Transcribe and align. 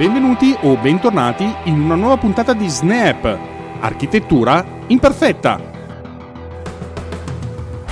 Benvenuti 0.00 0.56
o 0.62 0.78
bentornati 0.78 1.44
in 1.64 1.78
una 1.78 1.94
nuova 1.94 2.16
puntata 2.16 2.54
di 2.54 2.66
Snap, 2.68 3.38
architettura 3.80 4.64
imperfetta. 4.86 5.60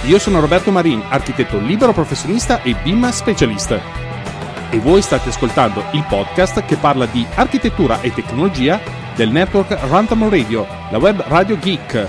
Io 0.06 0.18
sono 0.18 0.40
Roberto 0.40 0.70
Marin, 0.70 1.02
architetto 1.06 1.58
libero 1.58 1.92
professionista 1.92 2.62
e 2.62 2.74
BIM 2.82 3.10
specialist. 3.10 3.78
E 4.70 4.78
voi 4.78 5.02
state 5.02 5.28
ascoltando 5.28 5.84
il 5.90 6.02
podcast 6.08 6.64
che 6.64 6.76
parla 6.76 7.04
di 7.04 7.26
architettura 7.34 8.00
e 8.00 8.10
tecnologia 8.14 8.80
del 9.14 9.28
network 9.28 9.76
Runtime 9.90 10.30
Radio, 10.30 10.66
la 10.90 10.96
web 10.96 11.22
Radio 11.26 11.58
Geek. 11.58 12.08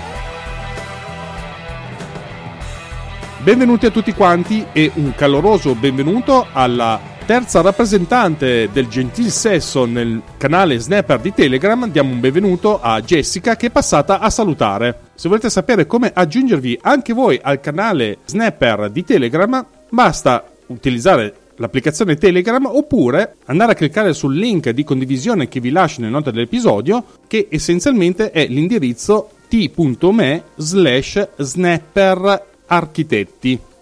Benvenuti 3.42 3.84
a 3.84 3.90
tutti 3.90 4.14
quanti 4.14 4.64
e 4.72 4.92
un 4.94 5.14
caloroso 5.14 5.74
benvenuto 5.74 6.46
alla 6.54 7.09
terza 7.30 7.60
rappresentante 7.60 8.70
del 8.72 8.88
gentil 8.88 9.30
sesso 9.30 9.84
nel 9.84 10.20
canale 10.36 10.80
Snapper 10.80 11.20
di 11.20 11.32
Telegram, 11.32 11.88
diamo 11.88 12.12
un 12.12 12.18
benvenuto 12.18 12.80
a 12.80 13.00
Jessica 13.02 13.54
che 13.54 13.68
è 13.68 13.70
passata 13.70 14.18
a 14.18 14.28
salutare. 14.30 14.98
Se 15.14 15.28
volete 15.28 15.48
sapere 15.48 15.86
come 15.86 16.10
aggiungervi 16.12 16.80
anche 16.82 17.12
voi 17.12 17.38
al 17.40 17.60
canale 17.60 18.18
Snapper 18.24 18.90
di 18.90 19.04
Telegram, 19.04 19.64
basta 19.90 20.44
utilizzare 20.66 21.34
l'applicazione 21.54 22.16
Telegram 22.16 22.66
oppure 22.66 23.36
andare 23.44 23.72
a 23.72 23.76
cliccare 23.76 24.12
sul 24.12 24.34
link 24.34 24.68
di 24.70 24.82
condivisione 24.82 25.46
che 25.46 25.60
vi 25.60 25.70
lascio 25.70 26.00
nelle 26.00 26.12
note 26.12 26.32
dell'episodio 26.32 27.04
che 27.28 27.46
essenzialmente 27.48 28.32
è 28.32 28.44
l'indirizzo 28.48 29.30
t.me 29.48 30.42
slash 30.56 31.28
snapper 31.36 32.46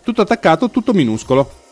tutto 0.04 0.20
attaccato 0.20 0.68
tutto 0.68 0.92
minuscolo 0.92 1.67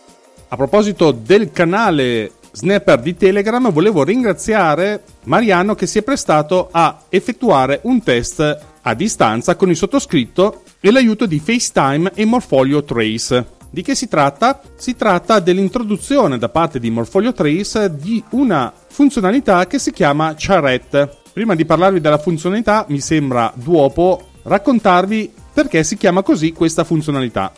a 0.48 0.56
proposito 0.56 1.10
del 1.10 1.50
canale 1.50 2.32
Snapper 2.52 3.00
di 3.00 3.16
Telegram, 3.16 3.70
volevo 3.70 4.04
ringraziare 4.04 5.02
Mariano 5.24 5.74
che 5.74 5.86
si 5.86 5.98
è 5.98 6.02
prestato 6.02 6.68
a 6.70 7.00
effettuare 7.08 7.80
un 7.82 8.02
test 8.02 8.58
a 8.80 8.94
distanza 8.94 9.56
con 9.56 9.70
il 9.70 9.76
sottoscritto 9.76 10.62
e 10.80 10.90
l'aiuto 10.90 11.26
di 11.26 11.40
FaceTime 11.40 12.12
e 12.14 12.24
Morfolio 12.24 12.84
Trace. 12.84 13.54
Di 13.68 13.82
che 13.82 13.94
si 13.94 14.08
tratta? 14.08 14.60
Si 14.76 14.94
tratta 14.94 15.40
dell'introduzione 15.40 16.38
da 16.38 16.48
parte 16.48 16.78
di 16.78 16.90
Morfolio 16.90 17.32
Trace 17.32 17.94
di 17.94 18.22
una 18.30 18.72
funzionalità 18.88 19.66
che 19.66 19.78
si 19.78 19.92
chiama 19.92 20.34
Charrette. 20.36 21.10
Prima 21.32 21.54
di 21.54 21.66
parlarvi 21.66 22.00
della 22.00 22.18
funzionalità, 22.18 22.86
mi 22.88 23.00
sembra 23.00 23.52
duopo 23.54 24.28
raccontarvi 24.44 25.30
perché 25.52 25.82
si 25.82 25.96
chiama 25.96 26.22
così 26.22 26.52
questa 26.52 26.84
funzionalità. 26.84 27.52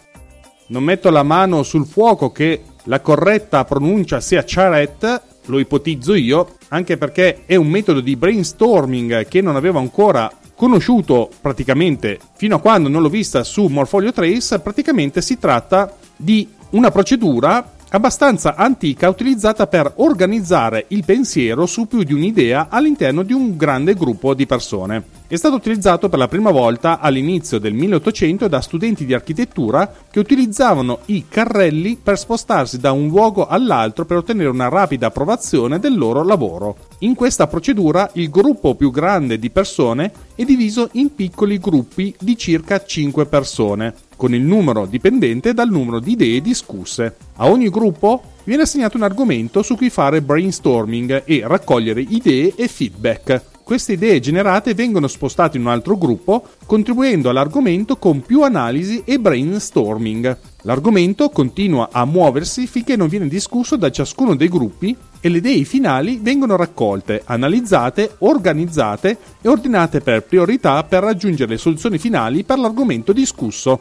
Non 0.69 0.83
metto 0.83 1.11
la 1.11 1.23
mano 1.23 1.63
sul 1.63 1.87
fuoco 1.87 2.33
che 2.33 2.63
la 2.89 3.01
corretta 3.01 3.65
pronuncia 3.65 4.21
sia 4.21 4.43
charrette, 4.45 5.21
lo 5.47 5.59
ipotizzo 5.59 6.15
io, 6.15 6.57
anche 6.69 6.97
perché 6.97 7.43
è 7.45 7.55
un 7.55 7.69
metodo 7.69 8.01
di 8.01 8.17
brainstorming 8.17 9.27
che 9.29 9.41
non 9.43 9.57
avevo 9.57 9.79
ancora 9.79 10.31
conosciuto 10.55 11.31
praticamente. 11.41 12.19
Fino 12.35 12.57
a 12.57 12.61
quando 12.61 12.89
non 12.89 13.03
l'ho 13.03 13.11
vista 13.11 13.45
su 13.45 13.67
Morfolio 13.67 14.13
Trace, 14.13 14.59
praticamente 14.61 15.21
si 15.21 15.39
tratta 15.39 15.95
di 16.17 16.49
una 16.71 16.91
procedura 16.91 17.77
abbastanza 17.91 18.55
antica 18.55 19.09
utilizzata 19.09 19.67
per 19.67 19.93
organizzare 19.97 20.87
il 20.89 21.05
pensiero 21.05 21.65
su 21.65 21.87
più 21.87 22.03
di 22.03 22.13
un'idea 22.13 22.67
all'interno 22.69 23.23
di 23.23 23.33
un 23.33 23.57
grande 23.57 23.95
gruppo 23.95 24.35
di 24.35 24.47
persone. 24.47 25.17
È 25.27 25.37
stato 25.37 25.55
utilizzato 25.55 26.09
per 26.09 26.19
la 26.19 26.29
prima 26.29 26.51
volta 26.51 27.01
all'inizio 27.01 27.59
del 27.59 27.75
1800 27.75 28.49
da 28.49 28.61
studenti 28.61 29.05
di 29.05 29.15
architettura 29.15 29.91
che 30.11 30.19
utilizzavano 30.19 31.01
i 31.07 31.27
carrelli 31.29 31.99
per 32.03 32.19
spostarsi 32.19 32.79
da 32.79 32.93
un 32.93 33.09
luogo 33.09 33.47
all'altro 33.47 34.05
per 34.05 34.19
ottenere 34.19 34.49
una 34.49 34.69
rapida 34.69 35.07
approvazione 35.07 35.79
del 35.79 35.97
loro 35.97 36.23
lavoro. 36.23 36.77
In 37.01 37.15
questa 37.15 37.47
procedura 37.47 38.11
il 38.15 38.31
gruppo 38.31 38.75
più 38.75 38.91
grande 38.91 39.39
di 39.39 39.51
persone 39.51 40.13
è 40.35 40.45
diviso 40.45 40.89
in 40.93 41.15
piccoli 41.15 41.59
gruppi 41.59 42.15
di 42.19 42.37
circa 42.37 42.83
5 42.85 43.27
persone 43.27 43.95
con 44.19 44.35
il 44.35 44.43
numero 44.43 44.85
dipendente 44.85 45.55
dal 45.55 45.71
numero 45.71 46.01
di 46.01 46.11
idee 46.11 46.41
discusse. 46.41 47.15
A 47.37 47.49
ogni 47.49 47.71
gruppo 47.71 48.21
viene 48.43 48.63
assegnato 48.63 48.97
un 48.97 49.05
argomento 49.05 49.63
su 49.63 49.77
cui 49.77 49.91
fare 49.91 50.21
brainstorming 50.21 51.23
e 51.25 51.43
raccogliere 51.45 52.01
idee 52.01 52.53
e 52.57 52.67
feedback. 52.67 53.43
Queste 53.63 53.93
idee 53.93 54.19
generate 54.19 54.73
vengono 54.73 55.07
spostate 55.07 55.59
in 55.59 55.65
un 55.65 55.71
altro 55.71 55.99
gruppo, 55.99 56.43
contribuendo 56.65 57.29
all'argomento 57.29 57.99
con 57.99 58.23
più 58.23 58.43
analisi 58.43 59.03
e 59.05 59.21
brainstorming. 59.21 60.39
L'argomento 60.63 61.29
continua 61.29 61.91
a 61.93 62.07
muoversi 62.07 62.67
finché 62.67 62.97
non 62.97 63.09
viene 63.09 63.29
discusso 63.29 63.77
da 63.77 63.91
ciascuno 63.91 64.35
dei 64.35 64.49
gruppi 64.49 64.97
e 65.21 65.29
le 65.29 65.37
idee 65.37 65.65
finali 65.65 66.19
vengono 66.21 66.57
raccolte, 66.57 67.23
analizzate, 67.27 68.17
organizzate 68.21 69.19
e 69.43 69.49
ordinate 69.49 70.01
per 70.01 70.23
priorità 70.23 70.83
per 70.83 71.03
raggiungere 71.03 71.51
le 71.51 71.59
soluzioni 71.59 71.99
finali 71.99 72.45
per 72.45 72.59
l'argomento 72.59 73.13
discusso. 73.13 73.81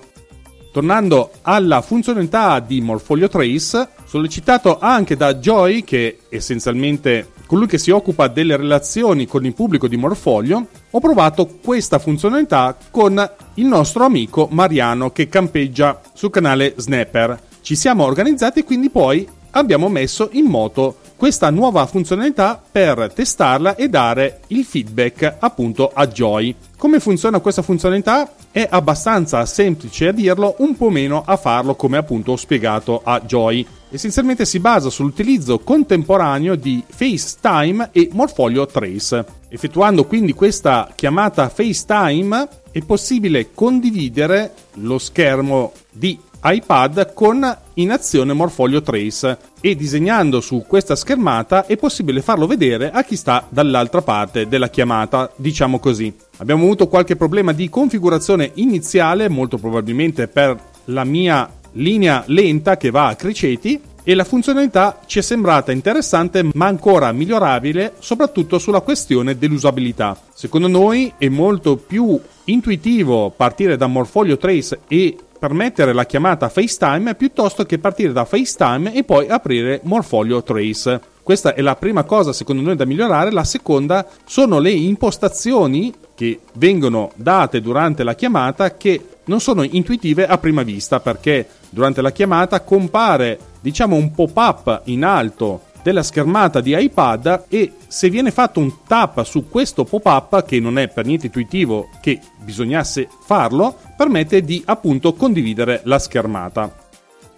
Tornando 0.77 1.31
alla 1.41 1.81
funzionalità 1.81 2.59
di 2.59 2.81
Morfolio 2.81 3.27
Trace, 3.27 3.87
sollecitato 4.05 4.77
anche 4.77 5.17
da 5.17 5.33
Joy, 5.33 5.83
che 5.83 6.19
è 6.29 6.35
essenzialmente 6.35 7.31
colui 7.47 7.65
che 7.65 7.79
si 7.79 7.89
occupa 7.89 8.27
delle 8.27 8.55
relazioni 8.55 9.25
con 9.25 9.43
il 9.43 9.55
pubblico 9.55 9.87
di 9.87 9.97
Morfolio, 9.97 10.67
ho 10.91 10.99
provato 10.99 11.47
questa 11.63 11.97
funzionalità 11.97 12.77
con 12.91 13.27
il 13.55 13.65
nostro 13.65 14.03
amico 14.03 14.47
Mariano 14.51 15.09
che 15.09 15.27
campeggia 15.27 15.99
sul 16.13 16.29
canale 16.29 16.75
Snapper. 16.77 17.39
Ci 17.61 17.75
siamo 17.75 18.03
organizzati 18.03 18.59
e 18.59 18.63
quindi 18.63 18.91
poi 18.91 19.27
abbiamo 19.53 19.89
messo 19.89 20.29
in 20.33 20.45
moto 20.45 20.97
questa 21.17 21.49
nuova 21.49 21.85
funzionalità 21.87 22.61
per 22.71 23.11
testarla 23.13 23.75
e 23.75 23.89
dare 23.89 24.41
il 24.47 24.63
feedback 24.63 25.37
appunto 25.39 25.91
a 25.91 26.05
Joy. 26.07 26.55
Come 26.77 26.99
funziona 26.99 27.39
questa 27.39 27.63
funzionalità? 27.63 28.31
È 28.51 28.67
abbastanza 28.69 29.43
semplice 29.47 30.09
a 30.09 30.11
dirlo, 30.11 30.55
un 30.59 30.77
po' 30.77 30.91
meno 30.91 31.23
a 31.25 31.35
farlo 31.35 31.73
come 31.73 31.97
appunto 31.97 32.33
ho 32.33 32.35
spiegato 32.35 33.01
a 33.03 33.19
Joy. 33.21 33.65
Essenzialmente 33.89 34.45
si 34.45 34.59
basa 34.59 34.91
sull'utilizzo 34.91 35.59
contemporaneo 35.59 36.55
di 36.55 36.83
FaceTime 36.87 37.89
e 37.91 38.09
Morfolio 38.11 38.67
Trace. 38.67 39.25
Effettuando 39.49 40.05
quindi 40.05 40.33
questa 40.33 40.91
chiamata 40.93 41.49
FaceTime 41.49 42.47
è 42.71 42.81
possibile 42.81 43.53
condividere 43.53 44.53
lo 44.75 44.99
schermo 44.99 45.71
di 45.89 46.19
iPad 46.43 47.13
con 47.13 47.57
in 47.75 47.91
azione 47.91 48.33
Morfolio 48.33 48.81
Trace 48.81 49.37
e 49.61 49.75
disegnando 49.75 50.39
su 50.39 50.63
questa 50.67 50.95
schermata 50.95 51.65
è 51.65 51.77
possibile 51.77 52.21
farlo 52.21 52.47
vedere 52.47 52.91
a 52.91 53.03
chi 53.03 53.15
sta 53.15 53.45
dall'altra 53.49 54.01
parte 54.01 54.47
della 54.47 54.69
chiamata, 54.69 55.31
diciamo 55.35 55.79
così. 55.79 56.13
Abbiamo 56.37 56.63
avuto 56.63 56.87
qualche 56.87 57.15
problema 57.15 57.53
di 57.53 57.69
configurazione 57.69 58.51
iniziale, 58.55 59.29
molto 59.29 59.57
probabilmente 59.57 60.27
per 60.27 60.57
la 60.85 61.03
mia 61.03 61.49
linea 61.73 62.23
lenta 62.27 62.77
che 62.77 62.91
va 62.91 63.07
a 63.07 63.15
criceti 63.15 63.81
e 64.09 64.15
la 64.15 64.23
funzionalità 64.23 65.01
ci 65.05 65.19
è 65.19 65.21
sembrata 65.21 65.73
interessante 65.73 66.41
ma 66.53 66.67
ancora 66.67 67.11
migliorabile 67.11 67.95
soprattutto 67.99 68.57
sulla 68.57 68.79
questione 68.79 69.37
dell'usabilità. 69.37 70.17
Secondo 70.33 70.69
noi 70.69 71.11
è 71.17 71.27
molto 71.27 71.75
più 71.75 72.17
intuitivo 72.45 73.33
partire 73.35 73.75
da 73.75 73.87
Morfolio 73.87 74.37
Trace 74.37 74.79
e 74.87 75.17
permettere 75.37 75.91
la 75.91 76.05
chiamata 76.05 76.47
FaceTime 76.47 77.15
piuttosto 77.15 77.65
che 77.65 77.79
partire 77.79 78.13
da 78.13 78.23
FaceTime 78.23 78.93
e 78.93 79.03
poi 79.03 79.27
aprire 79.27 79.81
Morfolio 79.83 80.41
Trace. 80.41 81.01
Questa 81.21 81.53
è 81.53 81.59
la 81.59 81.75
prima 81.75 82.03
cosa 82.03 82.31
secondo 82.31 82.61
noi 82.61 82.77
da 82.77 82.85
migliorare, 82.85 83.29
la 83.31 83.43
seconda 83.43 84.07
sono 84.23 84.59
le 84.59 84.71
impostazioni 84.71 85.93
che 86.15 86.39
vengono 86.53 87.11
date 87.15 87.59
durante 87.59 88.05
la 88.05 88.15
chiamata 88.15 88.77
che 88.77 89.01
non 89.25 89.41
sono 89.41 89.63
intuitive 89.63 90.25
a 90.25 90.37
prima 90.37 90.63
vista 90.63 91.01
perché 91.01 91.45
durante 91.69 92.01
la 92.01 92.11
chiamata 92.11 92.61
compare 92.61 93.39
diciamo 93.61 93.95
un 93.95 94.11
pop-up 94.11 94.81
in 94.85 95.03
alto 95.03 95.63
della 95.83 96.03
schermata 96.03 96.59
di 96.59 96.75
iPad 96.77 97.45
e 97.47 97.73
se 97.87 98.09
viene 98.09 98.31
fatto 98.31 98.59
un 98.59 98.83
tap 98.85 99.23
su 99.23 99.47
questo 99.47 99.85
pop-up 99.85 100.43
che 100.43 100.59
non 100.59 100.77
è 100.77 100.89
per 100.89 101.05
niente 101.05 101.27
intuitivo 101.27 101.89
che 102.01 102.19
bisognasse 102.43 103.07
farlo, 103.23 103.73
permette 103.95 104.41
di 104.41 104.61
appunto 104.65 105.13
condividere 105.13 105.81
la 105.83 105.97
schermata. 105.97 106.85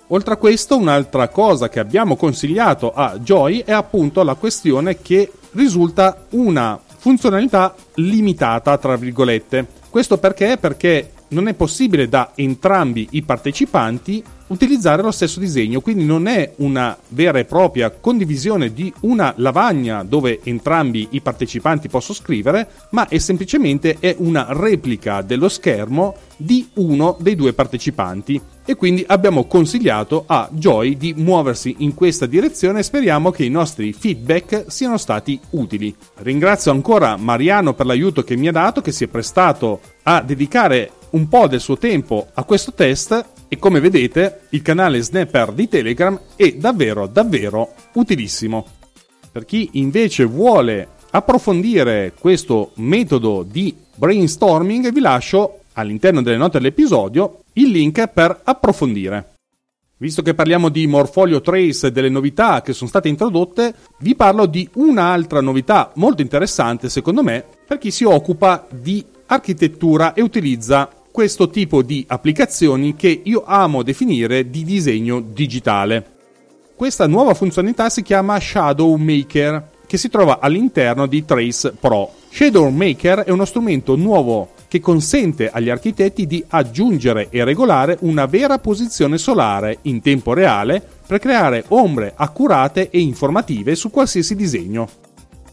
Oltre 0.08 0.34
a 0.34 0.38
questo, 0.38 0.76
un'altra 0.78 1.28
cosa 1.28 1.70
che 1.70 1.80
abbiamo 1.80 2.16
consigliato 2.16 2.92
a 2.92 3.20
Joy 3.20 3.64
è 3.64 3.72
appunto 3.72 4.24
la 4.24 4.34
questione 4.34 5.00
che 5.00 5.32
risulta 5.52 6.26
una 6.32 6.80
funzionalità 6.98 7.76
limitata, 7.96 8.78
tra 8.80 8.96
virgolette. 8.96 9.68
Questo 9.92 10.18
perché? 10.18 10.58
Perché 10.58 11.12
non 11.30 11.48
è 11.48 11.54
possibile 11.54 12.08
da 12.08 12.32
entrambi 12.36 13.08
i 13.12 13.24
partecipanti 13.24 14.24
utilizzare 14.50 15.02
lo 15.02 15.12
stesso 15.12 15.40
disegno, 15.40 15.82
quindi 15.82 16.06
non 16.06 16.28
è 16.28 16.54
una 16.58 16.98
vera 17.10 17.40
e 17.40 17.46
propria 17.46 17.92
condivisione 17.92 18.74
di 18.74 18.92
una 19.02 19.34
lavagna 19.38 20.04
dove 20.04 20.40
entrambi 20.44 21.08
i 21.12 21.22
partecipanti 21.22 21.88
possono 21.88 22.18
scrivere, 22.18 22.68
ma 22.92 23.08
è 23.08 23.18
semplicemente 23.18 23.98
è 24.00 24.16
una 24.18 24.48
replica 24.50 25.22
dello 25.22 25.50
schermo 25.50 26.16
di 26.38 26.68
uno 26.76 27.18
dei 27.20 27.36
due 27.36 27.54
partecipanti 27.54 28.42
e 28.66 28.76
quindi 28.76 29.04
abbiamo 29.08 29.46
consigliato 29.46 30.24
a 30.28 30.48
Joy 30.52 30.96
di 30.96 31.14
muoversi 31.18 31.76
in 31.80 31.94
questa 31.94 32.26
direzione 32.26 32.80
e 32.80 32.84
speriamo 32.84 33.32
che 33.32 33.44
i 33.44 33.50
nostri 33.50 33.94
feedback 33.94 34.66
siano 34.68 34.98
stati 34.98 35.40
utili. 35.52 35.94
Ringrazio 36.18 36.72
ancora 36.72 37.18
Mariano 37.18 37.74
per 37.74 37.86
l'aiuto 37.86 38.24
che 38.24 38.36
mi 38.36 38.48
ha 38.48 38.52
dato, 38.52 38.82
che 38.82 38.92
si 38.92 39.04
è 39.04 39.08
prestato 39.08 39.80
a 40.04 40.22
dedicare 40.22 40.92
un 41.12 41.28
po' 41.28 41.48
del 41.48 41.60
suo 41.60 41.78
tempo 41.78 42.28
a 42.34 42.44
questo 42.44 42.74
test 42.74 43.26
e 43.48 43.58
come 43.58 43.80
vedete 43.80 44.42
il 44.50 44.62
canale 44.62 45.02
Snapper 45.02 45.52
di 45.52 45.68
Telegram 45.68 46.20
è 46.36 46.54
davvero 46.54 47.08
davvero 47.08 47.74
utilissimo. 47.94 48.66
Per 49.32 49.46
chi 49.46 49.70
invece 49.74 50.26
vuole 50.26 50.88
approfondire 51.12 52.14
questo 52.18 52.72
metodo 52.76 53.44
di 53.44 53.76
brainstorming 53.96 54.92
vi 54.92 55.00
lascio 55.00 55.62
all'interno 55.74 56.22
delle 56.22 56.38
note 56.38 56.60
dell'episodio 56.60 57.42
il 57.54 57.70
link 57.70 58.08
per 58.08 58.42
approfondire. 58.44 59.34
Visto 59.98 60.22
che 60.22 60.34
parliamo 60.34 60.70
di 60.70 60.88
Morfolio 60.88 61.42
Trace 61.42 61.88
e 61.88 61.92
delle 61.92 62.08
novità 62.08 62.62
che 62.62 62.72
sono 62.72 62.90
state 62.90 63.10
introdotte, 63.10 63.74
vi 64.00 64.16
parlo 64.16 64.46
di 64.46 64.70
un'altra 64.76 65.42
novità 65.42 65.92
molto 65.96 66.22
interessante 66.22 66.88
secondo 66.88 67.22
me 67.22 67.44
per 67.68 67.80
chi 67.80 67.92
si 67.92 68.06
occupa 68.06 68.66
di 68.70 69.04
architettura 69.26 70.14
e 70.14 70.22
utilizza 70.22 70.90
questo 71.20 71.50
tipo 71.50 71.82
di 71.82 72.06
applicazioni 72.08 72.96
che 72.96 73.24
io 73.26 73.44
amo 73.46 73.84
definire 73.84 74.50
di 74.50 74.64
disegno 74.64 75.20
digitale. 75.20 76.12
Questa 76.74 77.08
nuova 77.08 77.34
funzionalità 77.34 77.90
si 77.90 78.04
chiama 78.04 78.40
Shadow 78.40 78.96
Maker, 78.96 79.70
che 79.86 79.98
si 79.98 80.08
trova 80.08 80.40
all'interno 80.40 81.08
di 81.08 81.26
Trace 81.26 81.74
Pro. 81.78 82.10
Shadow 82.30 82.70
Maker 82.70 83.24
è 83.24 83.32
uno 83.32 83.44
strumento 83.44 83.98
nuovo 83.98 84.52
che 84.70 84.80
consente 84.80 85.50
agli 85.50 85.70
architetti 85.70 86.26
di 86.26 86.42
aggiungere 86.48 87.28
e 87.30 87.44
regolare 87.44 87.98
una 88.00 88.26
vera 88.26 88.58
posizione 88.60 89.18
solare 89.18 89.80
in 89.82 90.00
tempo 90.00 90.32
reale 90.32 90.82
per 91.06 91.20
creare 91.20 91.66
ombre 91.68 92.14
accurate 92.16 92.90
e 92.90 93.02
informative 93.02 93.76
su 93.76 93.90
qualsiasi 93.92 94.38
disegno. 94.38 94.88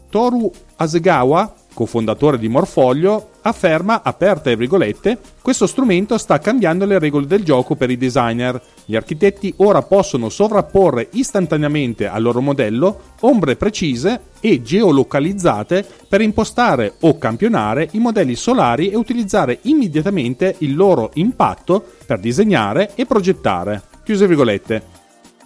Toru 0.09 0.49
Asegawa, 0.77 1.53
cofondatore 1.77 2.39
di 2.39 2.47
Morfoglio, 2.47 3.33
afferma, 3.43 4.01
aperte 4.01 4.55
virgolette, 4.55 5.19
questo 5.43 5.67
strumento 5.67 6.17
sta 6.17 6.39
cambiando 6.39 6.85
le 6.85 6.97
regole 6.97 7.27
del 7.27 7.43
gioco 7.43 7.75
per 7.75 7.91
i 7.91 7.97
designer. 7.97 8.59
Gli 8.83 8.95
architetti 8.95 9.53
ora 9.57 9.83
possono 9.83 10.29
sovrapporre 10.29 11.09
istantaneamente 11.11 12.07
al 12.07 12.23
loro 12.23 12.41
modello 12.41 12.99
ombre 13.19 13.57
precise 13.57 14.21
e 14.39 14.63
geolocalizzate 14.63 15.85
per 16.09 16.21
impostare 16.21 16.95
o 17.01 17.19
campionare 17.19 17.89
i 17.91 17.99
modelli 17.99 18.33
solari 18.33 18.89
e 18.89 18.95
utilizzare 18.95 19.59
immediatamente 19.63 20.55
il 20.59 20.75
loro 20.75 21.11
impatto 21.13 21.85
per 22.07 22.17
disegnare 22.17 22.93
e 22.95 23.05
progettare. 23.05 23.83
Chiuse 24.03 24.25
virgolette. 24.25 24.95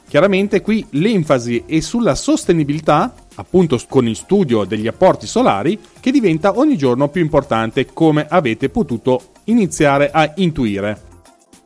Chiaramente 0.08 0.62
qui 0.62 0.86
l'enfasi 0.92 1.64
è 1.66 1.82
sulla 1.82 2.16
sostenibilità 2.16 3.14
appunto 3.36 3.80
con 3.88 4.08
il 4.08 4.16
studio 4.16 4.64
degli 4.64 4.88
apporti 4.88 5.28
solari, 5.28 5.80
che 6.00 6.12
diventa 6.12 6.58
ogni 6.58 6.78
giorno 6.78 7.10
più 7.10 7.22
importante 7.22 7.88
come 7.94 8.26
avete 8.28 8.70
potuto 8.70 9.22
iniziare 9.46 10.12
a 10.12 10.32
intuire. 10.36 11.10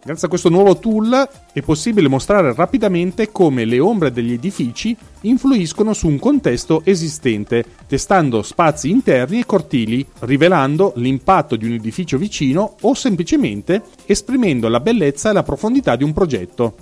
Grazie 0.05 0.27
a 0.27 0.29
questo 0.29 0.49
nuovo 0.49 0.77
tool 0.77 1.27
è 1.51 1.61
possibile 1.63 2.07
mostrare 2.07 2.53
rapidamente 2.53 3.31
come 3.31 3.65
le 3.65 3.79
ombre 3.79 4.11
degli 4.11 4.33
edifici 4.33 4.95
influiscono 5.21 5.93
su 5.93 6.07
un 6.07 6.19
contesto 6.19 6.83
esistente, 6.85 7.65
testando 7.87 8.43
spazi 8.43 8.91
interni 8.91 9.39
e 9.39 9.47
cortili, 9.47 10.05
rivelando 10.19 10.93
l'impatto 10.97 11.55
di 11.55 11.65
un 11.65 11.71
edificio 11.71 12.19
vicino 12.19 12.75
o 12.81 12.93
semplicemente 12.93 13.81
esprimendo 14.05 14.67
la 14.67 14.79
bellezza 14.79 15.31
e 15.31 15.33
la 15.33 15.41
profondità 15.41 15.95
di 15.95 16.03
un 16.03 16.13
progetto. 16.13 16.75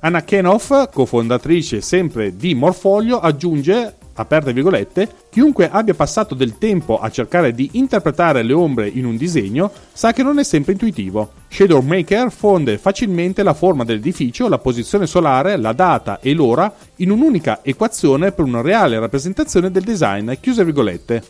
Anna 0.00 0.24
Kenoff, 0.24 0.90
cofondatrice 0.92 1.80
sempre 1.80 2.34
di 2.34 2.56
Morfolio, 2.56 3.20
aggiunge 3.20 3.94
aperte 4.18 4.52
virgolette, 4.52 5.08
chiunque 5.30 5.70
abbia 5.70 5.94
passato 5.94 6.34
del 6.34 6.58
tempo 6.58 6.98
a 6.98 7.10
cercare 7.10 7.52
di 7.52 7.70
interpretare 7.72 8.42
le 8.42 8.52
ombre 8.52 8.88
in 8.88 9.04
un 9.04 9.16
disegno 9.16 9.70
sa 9.92 10.12
che 10.12 10.22
non 10.22 10.38
è 10.38 10.44
sempre 10.44 10.72
intuitivo. 10.72 11.32
Shadow 11.48 11.80
Maker 11.80 12.30
fonde 12.30 12.78
facilmente 12.78 13.42
la 13.42 13.54
forma 13.54 13.84
dell'edificio, 13.84 14.48
la 14.48 14.58
posizione 14.58 15.06
solare, 15.06 15.56
la 15.56 15.72
data 15.72 16.18
e 16.20 16.34
l'ora 16.34 16.72
in 16.96 17.10
un'unica 17.10 17.60
equazione 17.62 18.32
per 18.32 18.44
una 18.44 18.60
reale 18.60 18.98
rappresentazione 18.98 19.70
del 19.70 19.84
design, 19.84 20.32
chiuse 20.40 20.64
virgolette. 20.64 21.22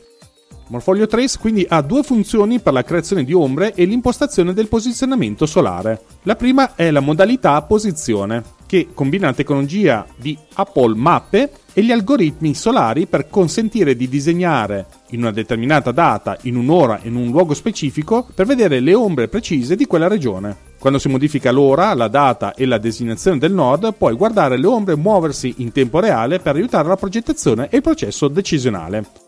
Morfolio 0.69 1.07
Trace 1.07 1.39
quindi 1.39 1.65
ha 1.69 1.81
due 1.81 2.03
funzioni 2.03 2.61
per 2.61 2.75
la 2.75 2.85
creazione 2.85 3.25
di 3.25 3.33
ombre 3.33 3.73
e 3.75 3.85
l'impostazione 3.85 4.53
del 4.53 4.69
posizionamento 4.69 5.47
solare. 5.47 6.03
La 6.25 6.37
prima 6.37 6.75
è 6.75 6.91
la 6.91 7.01
modalità 7.01 7.61
posizione, 7.63 8.43
che 8.69 8.89
combina 8.93 9.29
la 9.29 9.33
tecnologia 9.33 10.07
di 10.15 10.37
Apple 10.55 10.95
Mappe 10.95 11.51
e 11.73 11.83
gli 11.83 11.91
algoritmi 11.91 12.55
solari 12.55 13.07
per 13.07 13.29
consentire 13.31 13.97
di 13.97 14.09
disegnare 14.09 14.87
in 15.11 15.21
una 15.21 15.31
determinata 15.31 15.91
data, 15.91 16.37
in 16.43 16.57
un'ora 16.57 17.01
in 17.05 17.17
un 17.17 17.31
luogo 17.31 17.55
specifico 17.55 18.29
per 18.35 18.45
vedere 18.45 18.81
le 18.81 18.93
ombre 18.93 19.29
precise 19.29 19.75
di 19.75 19.87
quella 19.87 20.07
regione. 20.07 20.67
Quando 20.79 20.99
si 20.99 21.09
modifica 21.09 21.51
l'ora, 21.51 21.95
la 21.95 22.09
data 22.09 22.55
e 22.55 22.67
la 22.67 22.79
designazione 22.79 23.39
del 23.39 23.53
node, 23.53 23.93
puoi 23.93 24.15
guardare 24.15 24.59
le 24.59 24.67
ombre 24.67 24.97
muoversi 24.97 25.55
in 25.59 25.73
tempo 25.73 25.99
reale 25.99 26.39
per 26.39 26.55
aiutare 26.55 26.89
la 26.89 26.97
progettazione 26.97 27.69
e 27.71 27.77
il 27.77 27.83
processo 27.83 28.29
decisionale. 28.29 29.28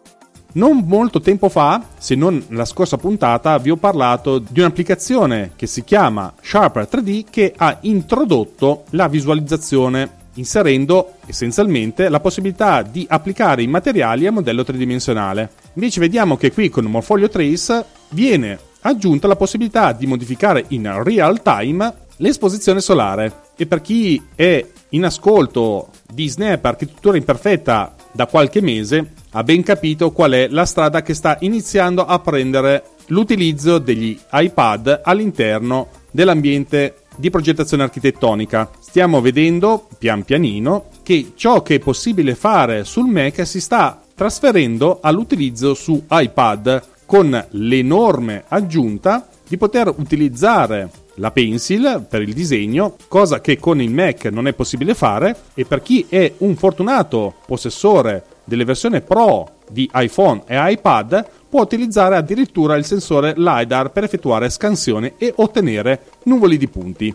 Non 0.53 0.85
molto 0.87 1.21
tempo 1.21 1.49
fa, 1.49 1.81
se 1.97 2.17
non 2.17 2.45
la 2.49 2.65
scorsa 2.65 2.97
puntata, 2.97 3.57
vi 3.59 3.71
ho 3.71 3.77
parlato 3.77 4.39
di 4.39 4.59
un'applicazione 4.59 5.53
che 5.55 5.69
si 5.69 5.85
chiama 5.85 6.33
Sharper 6.41 6.89
3D 6.91 7.25
che 7.31 7.55
ha 7.57 7.79
introdotto 7.83 8.85
la 8.91 9.07
visualizzazione 9.07 10.19
inserendo 10.35 11.15
essenzialmente 11.27 12.09
la 12.09 12.19
possibilità 12.19 12.83
di 12.83 13.07
applicare 13.09 13.63
i 13.63 13.69
materiali 13.69 14.27
a 14.27 14.33
modello 14.33 14.65
tridimensionale. 14.65 15.51
Invece 15.75 16.01
vediamo 16.01 16.37
che 16.37 16.53
qui 16.53 16.69
con 16.69 16.85
Morfolio 16.85 17.29
Trace 17.29 17.85
viene 18.11 18.59
aggiunta 18.81 19.29
la 19.29 19.37
possibilità 19.37 19.93
di 19.93 20.07
modificare 20.07 20.65
in 20.69 21.03
real 21.05 21.43
time 21.43 22.09
l'esposizione 22.17 22.81
solare 22.81 23.43
e 23.57 23.67
per 23.67 23.81
chi 23.81 24.21
è 24.35 24.67
in 24.91 25.05
ascolto 25.05 25.91
di 26.13 26.29
Snap 26.29 26.65
Architettura 26.65 27.17
Imperfetta 27.17 27.95
da 28.13 28.27
qualche 28.27 28.61
mese 28.61 29.13
ha 29.31 29.43
ben 29.43 29.63
capito 29.63 30.11
qual 30.11 30.33
è 30.33 30.49
la 30.49 30.65
strada 30.65 31.03
che 31.03 31.15
sta 31.15 31.37
iniziando 31.41 32.05
a 32.05 32.19
prendere 32.19 32.85
l'utilizzo 33.07 33.79
degli 33.79 34.19
iPad 34.33 35.01
all'interno 35.05 35.89
dell'ambiente 36.11 37.03
di 37.17 37.31
progettazione 37.31 37.83
architettonica. 37.83 38.71
Stiamo 38.81 39.21
vedendo 39.21 39.87
pian 39.99 40.25
pianino 40.25 40.87
che 41.03 41.33
ciò 41.37 41.63
che 41.63 41.77
è 41.77 41.79
possibile 41.79 42.35
fare 42.35 42.85
sul 42.85 43.07
Mac 43.07 43.47
si 43.47 43.61
sta 43.61 44.01
trasferendo 44.15 44.99
all'utilizzo 45.01 45.75
su 45.75 46.05
iPad 46.09 46.83
con 47.07 47.47
l'enorme 47.51 48.45
aggiunta 48.49 49.29
di 49.47 49.57
poter 49.57 49.93
utilizzare 49.97 50.89
la 51.21 51.31
pencil 51.31 52.07
per 52.09 52.23
il 52.23 52.33
disegno, 52.33 52.97
cosa 53.07 53.41
che 53.41 53.59
con 53.59 53.81
il 53.81 53.93
Mac 53.93 54.25
non 54.25 54.49
è 54.49 54.55
possibile 54.55 54.95
fare 54.95 55.37
e 55.55 55.65
per 55.65 55.83
chi 55.83 56.07
è 56.09 56.33
un 56.39 56.57
fortunato 56.57 57.35
possessore 57.47 58.25
delle 58.45 58.65
versioni 58.65 59.01
Pro 59.03 59.59
di 59.71 59.89
iPhone 59.95 60.43
e 60.47 60.57
iPad 60.73 61.25
può 61.49 61.61
utilizzare 61.61 62.17
addirittura 62.17 62.75
il 62.77 62.85
sensore 62.85 63.35
LiDAR 63.37 63.93
per 63.93 64.05
effettuare 64.05 64.51
scansione 64.51 65.15
e 65.19 65.33
ottenere 65.37 66.03
nuvoli 66.25 66.57
di 66.57 66.69
punti. 66.69 67.15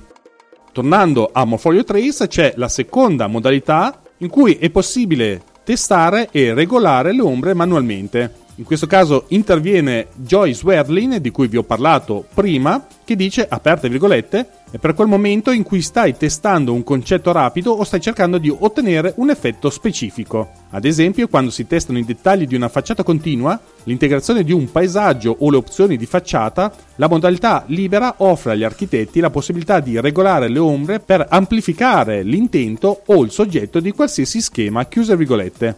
Tornando 0.72 1.30
a 1.34 1.44
Morfolio 1.46 1.84
Trace 1.84 2.28
c'è 2.28 2.54
la 2.58 2.68
seconda 2.68 3.28
modalità 3.28 4.02
in 4.18 4.30
cui 4.30 4.56
è 4.56 4.70
possibile 4.70 5.42
testare 5.64 6.30
e 6.32 6.54
regolare 6.54 7.12
le 7.12 7.22
ombre 7.22 7.54
manualmente. 7.54 8.44
In 8.58 8.64
questo 8.64 8.88
caso 8.88 9.26
interviene 9.30 10.08
Joyce 10.16 10.64
Werlin, 10.64 11.18
di 11.20 11.30
cui 11.30 11.50
vi 11.50 11.58
ho 11.58 11.64
parlato 11.64 12.26
prima, 12.34 12.88
che 13.04 13.18
dice, 13.18 13.46
aperte 13.46 13.90
virgolette, 13.90 14.48
è 14.72 14.78
per 14.78 14.94
quel 14.94 15.10
momento 15.10 15.52
in 15.52 15.64
cui 15.64 15.82
stai 15.82 16.16
testando 16.16 16.72
un 16.72 16.82
concetto 16.82 17.34
rapido 17.34 17.72
o 17.74 17.84
stai 17.84 18.00
cercando 18.00 18.38
di 18.38 18.50
ottenere 18.50 19.14
un 19.18 19.30
effetto 19.30 19.70
specifico. 19.70 20.52
Ad 20.70 20.86
esempio, 20.86 21.28
quando 21.28 21.52
si 21.52 21.68
testano 21.68 21.98
i 21.98 22.06
dettagli 22.06 22.48
di 22.48 22.56
una 22.56 22.70
facciata 22.70 23.04
continua, 23.04 23.60
l'integrazione 23.84 24.46
di 24.46 24.54
un 24.54 24.72
paesaggio 24.72 25.36
o 25.38 25.50
le 25.50 25.58
opzioni 25.58 25.98
di 25.98 26.06
facciata, 26.06 26.72
la 26.96 27.10
modalità 27.10 27.66
libera 27.68 28.16
offre 28.20 28.54
agli 28.54 28.64
architetti 28.64 29.20
la 29.20 29.30
possibilità 29.30 29.82
di 29.82 30.00
regolare 30.00 30.48
le 30.48 30.60
ombre 30.60 31.02
per 31.02 31.26
amplificare 31.30 32.24
l'intento 32.24 33.02
o 33.08 33.22
il 33.22 33.32
soggetto 33.32 33.82
di 33.82 33.92
qualsiasi 33.92 34.40
schema, 34.40 34.86
chiuse 34.86 35.18
virgolette. 35.18 35.76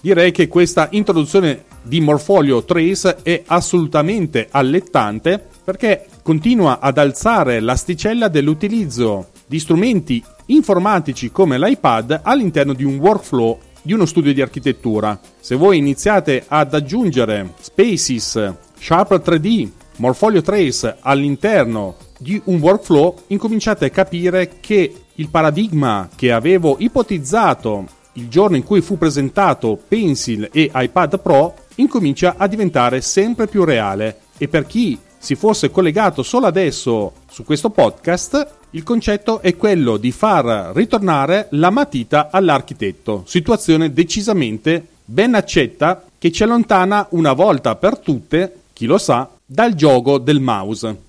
Direi 0.00 0.30
che 0.30 0.46
questa 0.46 0.86
introduzione 0.92 1.74
di 1.86 2.00
Morfolio 2.00 2.64
Trace 2.64 3.18
è 3.22 3.42
assolutamente 3.46 4.48
allettante 4.50 5.42
perché 5.62 6.06
continua 6.22 6.80
ad 6.80 6.98
alzare 6.98 7.60
l'asticella 7.60 8.28
dell'utilizzo 8.28 9.28
di 9.46 9.60
strumenti 9.60 10.22
informatici 10.46 11.30
come 11.30 11.58
l'iPad 11.58 12.20
all'interno 12.22 12.72
di 12.72 12.84
un 12.84 12.96
workflow 12.96 13.58
di 13.82 13.92
uno 13.92 14.04
studio 14.04 14.34
di 14.34 14.42
architettura. 14.42 15.18
Se 15.38 15.54
voi 15.54 15.78
iniziate 15.78 16.44
ad 16.48 16.74
aggiungere 16.74 17.52
Spaces, 17.60 18.54
Sharp 18.78 19.22
3D, 19.24 19.68
Morfolio 19.98 20.42
Trace 20.42 20.96
all'interno 21.00 21.94
di 22.18 22.40
un 22.44 22.58
workflow 22.58 23.14
incominciate 23.28 23.84
a 23.84 23.90
capire 23.90 24.58
che 24.60 24.92
il 25.14 25.28
paradigma 25.28 26.08
che 26.14 26.32
avevo 26.32 26.76
ipotizzato 26.78 27.86
il 28.14 28.28
giorno 28.28 28.56
in 28.56 28.64
cui 28.64 28.80
fu 28.80 28.98
presentato 28.98 29.78
Pencil 29.88 30.48
e 30.52 30.70
iPad 30.74 31.20
Pro 31.20 31.54
incomincia 31.76 32.34
a 32.36 32.46
diventare 32.46 33.00
sempre 33.00 33.46
più 33.46 33.64
reale 33.64 34.20
e 34.38 34.48
per 34.48 34.66
chi 34.66 34.98
si 35.18 35.34
fosse 35.34 35.70
collegato 35.70 36.22
solo 36.22 36.46
adesso 36.46 37.12
su 37.28 37.44
questo 37.44 37.70
podcast, 37.70 38.54
il 38.70 38.82
concetto 38.82 39.40
è 39.40 39.56
quello 39.56 39.96
di 39.96 40.12
far 40.12 40.72
ritornare 40.74 41.48
la 41.50 41.70
matita 41.70 42.28
all'architetto, 42.30 43.24
situazione 43.26 43.92
decisamente 43.92 44.86
ben 45.04 45.34
accetta 45.34 46.04
che 46.18 46.30
ci 46.30 46.42
allontana 46.42 47.06
una 47.10 47.32
volta 47.32 47.76
per 47.76 47.98
tutte, 47.98 48.60
chi 48.72 48.86
lo 48.86 48.98
sa, 48.98 49.28
dal 49.44 49.74
gioco 49.74 50.18
del 50.18 50.40
mouse. 50.40 51.05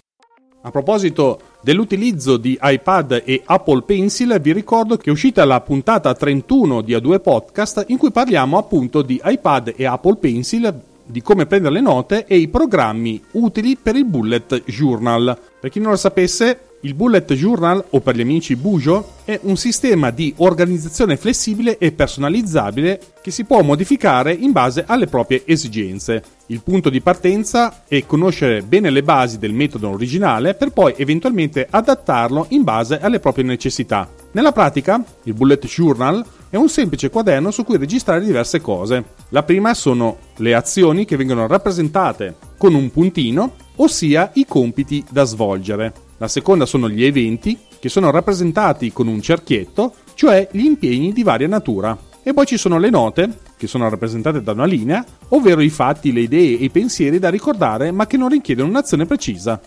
A 0.68 0.72
proposito 0.72 1.40
dell'utilizzo 1.62 2.36
di 2.36 2.60
iPad 2.62 3.22
e 3.24 3.42
Apple 3.46 3.84
Pencil, 3.84 4.38
vi 4.42 4.52
ricordo 4.52 4.98
che 4.98 5.10
è 5.10 5.14
uscita 5.14 5.46
la 5.46 5.62
puntata 5.62 6.14
31 6.14 6.82
di 6.82 6.94
A2 6.94 7.22
Podcast 7.22 7.86
in 7.88 7.98
cui 7.98 8.12
parliamo 8.12 8.58
appunto 8.58 9.02
di 9.02 9.18
iPad 9.24 9.74
e 9.78 9.86
Apple 9.86 10.18
Pencil 10.18 10.82
di 11.06 11.22
come 11.22 11.46
prendere 11.46 11.76
le 11.76 11.80
note 11.80 12.26
e 12.26 12.36
i 12.36 12.50
programmi 12.50 13.24
utili 13.32 13.78
per 13.82 13.96
il 13.96 14.04
bullet 14.04 14.62
journal. 14.66 15.40
Per 15.58 15.70
chi 15.70 15.80
non 15.80 15.92
lo 15.92 15.96
sapesse, 15.96 16.60
il 16.82 16.94
bullet 16.94 17.34
journal, 17.34 17.84
o 17.90 18.00
per 18.02 18.16
gli 18.16 18.22
amici 18.22 18.56
Bujo, 18.56 19.14
è 19.26 19.40
un 19.44 19.58
sistema 19.58 20.12
di 20.12 20.34
organizzazione 20.38 21.18
flessibile 21.18 21.78
e 21.80 21.92
personalizzabile 21.92 23.00
che 23.20 23.32
si 23.32 23.46
può 23.46 23.62
modificare 23.64 24.32
in 24.32 24.52
base 24.52 24.84
alle 24.86 25.08
proprie 25.08 25.42
esigenze. 25.46 26.24
Il 26.48 26.62
punto 26.62 26.90
di 26.90 27.02
partenza 27.02 27.84
è 27.88 28.06
conoscere 28.06 28.62
bene 28.62 28.92
le 28.92 29.02
basi 29.02 29.40
del 29.40 29.54
metodo 29.54 29.90
originale 29.90 30.54
per 30.54 30.70
poi 30.70 30.94
eventualmente 30.96 31.68
adattarlo 31.70 32.46
in 32.50 32.64
base 32.64 33.00
alle 33.00 33.20
proprie 33.20 33.44
necessità. 33.44 34.10
Nella 34.32 34.52
pratica, 34.52 35.04
il 35.24 35.34
bullet 35.34 35.66
journal 35.66 36.24
è 36.50 36.56
un 36.56 36.70
semplice 36.70 37.10
quaderno 37.10 37.50
su 37.52 37.64
cui 37.64 37.78
registrare 37.78 38.24
diverse 38.24 38.62
cose. 38.62 39.04
La 39.30 39.44
prima 39.44 39.74
sono 39.74 40.18
le 40.38 40.54
azioni 40.54 41.06
che 41.06 41.18
vengono 41.18 41.48
rappresentate 41.48 42.36
con 42.58 42.76
un 42.76 42.92
puntino, 42.92 43.56
ossia 43.78 44.30
i 44.36 44.46
compiti 44.46 45.04
da 45.10 45.24
svolgere. 45.24 46.06
La 46.18 46.28
seconda 46.28 46.66
sono 46.66 46.90
gli 46.90 47.04
eventi, 47.04 47.58
che 47.80 47.90
sono 47.90 48.10
rappresentati 48.10 48.92
con 48.92 49.08
un 49.08 49.22
cerchietto, 49.22 49.94
cioè 50.16 50.48
gli 50.52 50.66
impegni 50.66 51.14
di 51.14 51.24
varia 51.24 51.48
natura. 51.48 51.98
E 52.24 52.34
poi 52.34 52.46
ci 52.46 52.58
sono 52.58 52.80
le 52.80 52.90
note, 52.90 53.30
che 53.56 53.68
sono 53.68 53.88
rappresentate 53.88 54.42
da 54.42 54.52
una 54.52 54.66
linea, 54.66 55.06
ovvero 55.30 55.62
i 55.62 55.70
fatti, 55.70 56.12
le 56.12 56.22
idee 56.22 56.58
e 56.58 56.64
i 56.66 56.70
pensieri 56.70 57.20
da 57.20 57.30
ricordare 57.30 57.92
ma 57.92 58.08
che 58.08 58.18
non 58.18 58.30
richiedono 58.30 58.70
un'azione 58.70 59.06
precisa. 59.06 59.62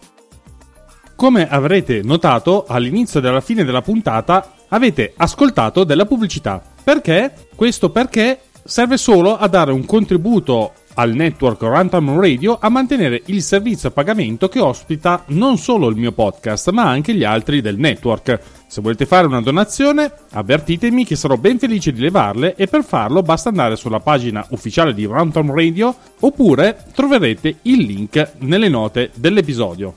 Come 1.16 1.50
avrete 1.50 2.02
notato, 2.02 2.66
all'inizio 2.68 3.20
della 3.20 3.42
fine 3.42 3.66
della 3.66 3.82
puntata 3.82 4.54
avete 4.70 5.14
ascoltato 5.18 5.84
della 5.84 6.06
pubblicità. 6.06 6.62
Perché? 6.84 7.34
Questo 7.56 7.90
perché 7.90 8.42
serve 8.64 8.98
solo 8.98 9.36
a 9.38 9.48
dare 9.48 9.72
un 9.72 9.86
contributo 9.86 10.74
al 11.00 11.14
network 11.14 11.62
Runtime 11.62 12.20
Radio 12.20 12.58
a 12.60 12.68
mantenere 12.68 13.22
il 13.28 13.42
servizio 13.42 13.88
a 13.88 13.92
pagamento 13.94 14.50
che 14.50 14.60
ospita 14.60 15.24
non 15.28 15.58
solo 15.58 15.88
il 15.88 15.96
mio 15.96 16.12
podcast, 16.12 16.72
ma 16.72 16.90
anche 16.90 17.14
gli 17.14 17.24
altri 17.24 17.62
del 17.62 17.78
network. 17.78 18.38
Se 18.68 18.82
volete 18.82 19.06
fare 19.06 19.26
una 19.26 19.40
donazione, 19.40 20.12
avvertitemi 20.32 21.06
che 21.06 21.16
sarò 21.16 21.38
ben 21.38 21.58
felice 21.58 21.94
di 21.94 22.02
levarle 22.02 22.54
e 22.56 22.68
per 22.68 22.84
farlo 22.84 23.22
basta 23.22 23.48
andare 23.48 23.78
sulla 23.78 24.02
pagina 24.02 24.46
ufficiale 24.50 24.94
di 24.94 25.06
Runtime 25.06 25.54
Radio 25.56 25.96
oppure 26.20 26.84
troverete 26.94 27.60
il 27.62 27.80
link 27.80 28.32
nelle 28.40 28.68
note 28.68 29.12
dell'episodio. 29.16 29.96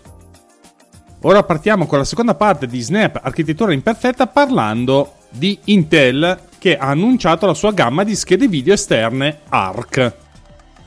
Ora 1.23 1.43
partiamo 1.43 1.87
con 1.87 1.99
la 1.99 2.05
seconda 2.05 2.37
parte 2.37 2.69
di 2.69 2.81
Snap 2.81 3.19
Architettura 3.21 3.73
Imperfetta 3.73 4.29
parlando 4.29 5.15
di 5.31 5.59
Intel 5.65 6.39
che 6.61 6.77
ha 6.77 6.87
annunciato 6.87 7.47
la 7.47 7.55
sua 7.55 7.73
gamma 7.73 8.05
di 8.05 8.15
schede 8.15 8.47
video 8.47 8.75
esterne 8.75 9.41
ARC. 9.49 10.22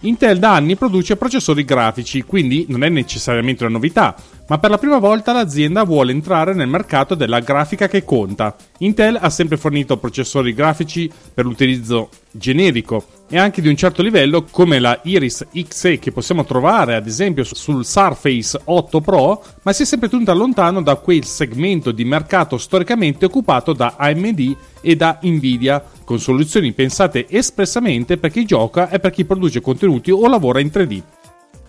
Intel 0.02 0.38
da 0.40 0.54
anni 0.54 0.75
produce 0.75 1.16
processori 1.16 1.66
grafici, 1.66 2.22
quindi 2.24 2.66
non 2.70 2.84
è 2.84 2.90
necessariamente 2.90 3.64
una 3.64 3.74
novità, 3.74 4.16
ma 4.48 4.60
per 4.60 4.70
la 4.70 4.78
prima 4.78 5.00
volta 5.00 5.34
l'azienda 5.34 5.84
vuole 5.84 6.12
entrare 6.12 6.54
nel 6.54 6.68
mercato 6.68 7.16
della 7.16 7.40
grafica 7.40 7.88
che 7.88 8.04
conta. 8.04 8.56
Intel 8.80 9.18
ha 9.20 9.30
sempre 9.30 9.58
fornito 9.58 9.98
processori 9.98 10.54
grafici 10.54 11.10
per 11.34 11.46
l'utilizzo 11.46 12.10
generico 12.32 13.06
e 13.28 13.40
anche 13.40 13.62
di 13.62 13.68
un 13.68 13.75
certo 13.75 14.04
livello 14.04 14.44
come 14.52 14.78
la 14.78 15.00
Iris 15.04 15.48
Xe 15.52 15.98
che 15.98 16.12
possiamo 16.12 16.46
trovare 16.46 16.96
ad 16.96 17.08
esempio 17.08 17.44
sul 17.44 17.86
Surface 17.86 18.60
8 18.64 19.02
Pro, 19.02 19.44
ma 19.64 19.74
si 19.74 19.82
è 19.82 19.86
sempre 19.86 20.10
tenuta 20.10 20.34
lontano 20.34 20.82
da 20.82 20.96
quel 20.96 21.24
segmento 21.24 21.92
di 21.92 22.06
mercato 22.06 22.58
storicamente 22.58 23.25
occupato 23.25 23.74
da 23.74 23.96
AMD 23.98 24.56
e 24.82 24.96
da 24.96 25.20
Nvidia, 25.24 25.84
con 26.04 26.20
soluzioni 26.20 26.72
pensate 26.74 27.25
espressamente 27.30 28.18
per 28.18 28.30
chi 28.30 28.46
gioca 28.46 28.90
e 28.90 29.00
per 29.00 29.10
chi 29.10 29.25
produce 29.25 29.62
contenuti 29.62 30.12
o 30.12 30.28
lavora 30.28 30.60
in 30.60 30.68
3D. 30.72 31.15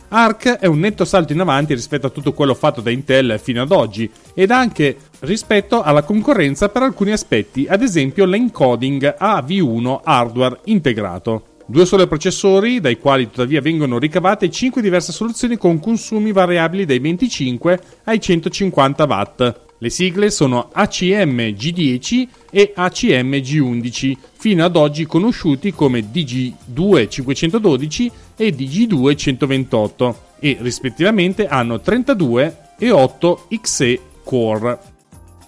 Arc 0.08 0.58
è 0.58 0.66
un 0.66 0.78
netto 0.78 1.04
salto 1.04 1.32
in 1.32 1.40
avanti 1.40 1.74
rispetto 1.74 2.06
a 2.06 2.10
tutto 2.10 2.32
quello 2.32 2.54
fatto 2.54 2.80
da 2.80 2.90
Intel 2.90 3.40
fino 3.42 3.62
ad 3.62 3.72
oggi 3.72 4.10
ed 4.34 4.50
anche 4.50 4.96
rispetto 5.20 5.82
alla 5.82 6.02
concorrenza 6.02 6.68
per 6.68 6.82
alcuni 6.82 7.10
aspetti, 7.12 7.66
ad 7.68 7.82
esempio 7.82 8.24
l'encoding 8.24 9.16
AV1 9.18 10.00
hardware 10.04 10.60
integrato. 10.64 11.54
Due 11.66 11.84
soli 11.84 12.06
processori, 12.06 12.78
dai 12.78 12.96
quali 13.00 13.28
tuttavia 13.28 13.60
vengono 13.60 13.98
ricavate 13.98 14.48
5 14.48 14.80
diverse 14.80 15.10
soluzioni 15.10 15.56
con 15.56 15.80
consumi 15.80 16.30
variabili 16.30 16.84
dai 16.84 17.00
25 17.00 17.80
ai 18.04 18.20
150 18.20 19.04
watt. 19.04 19.65
Le 19.78 19.90
sigle 19.90 20.30
sono 20.30 20.70
ACM 20.72 21.36
G10 21.52 22.28
e 22.50 22.72
ACM 22.74 23.34
G11, 23.34 24.16
fino 24.32 24.64
ad 24.64 24.74
oggi 24.74 25.04
conosciuti 25.04 25.72
come 25.74 26.00
DG2 26.00 27.08
512 27.08 28.10
e 28.36 28.54
DG2 28.54 29.14
128 29.14 30.20
e 30.40 30.56
rispettivamente 30.60 31.46
hanno 31.46 31.78
32 31.78 32.58
e 32.78 32.90
8 32.90 33.48
XE 33.60 34.00
core. 34.24 34.78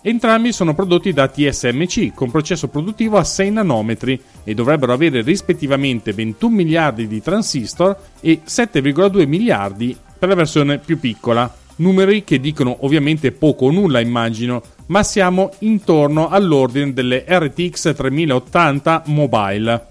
Entrambi 0.03 0.53
sono 0.53 0.75
prodotti 0.75 1.15
da 1.15 1.29
TSMC 1.29 2.13
con 2.15 2.31
processo 2.31 2.69
produttivo 2.69 3.17
a 3.17 3.25
6 3.25 3.51
nanometri 3.51 4.21
e 4.45 4.53
dovrebbero 4.53 4.93
avere 4.93 5.23
rispettivamente 5.23 6.13
21 6.13 6.55
miliardi 6.55 7.09
di 7.09 7.23
transistor 7.23 7.97
e 8.21 8.43
7,2 8.47 9.27
miliardi 9.27 9.97
per 10.19 10.29
la 10.29 10.35
versione 10.35 10.79
più 10.79 10.99
piccola 10.99 11.67
numeri 11.79 12.25
che 12.25 12.39
dicono 12.41 12.79
ovviamente 12.81 13.33
poco 13.33 13.67
o 13.67 13.71
nulla 13.71 14.01
immagino, 14.01 14.63
ma 14.87 15.03
siamo 15.03 15.51
intorno 15.61 16.29
all'ordine 16.29 16.93
delle 16.93 17.25
RTX 17.29 17.95
3080 17.95 19.03
mobile. 19.07 19.87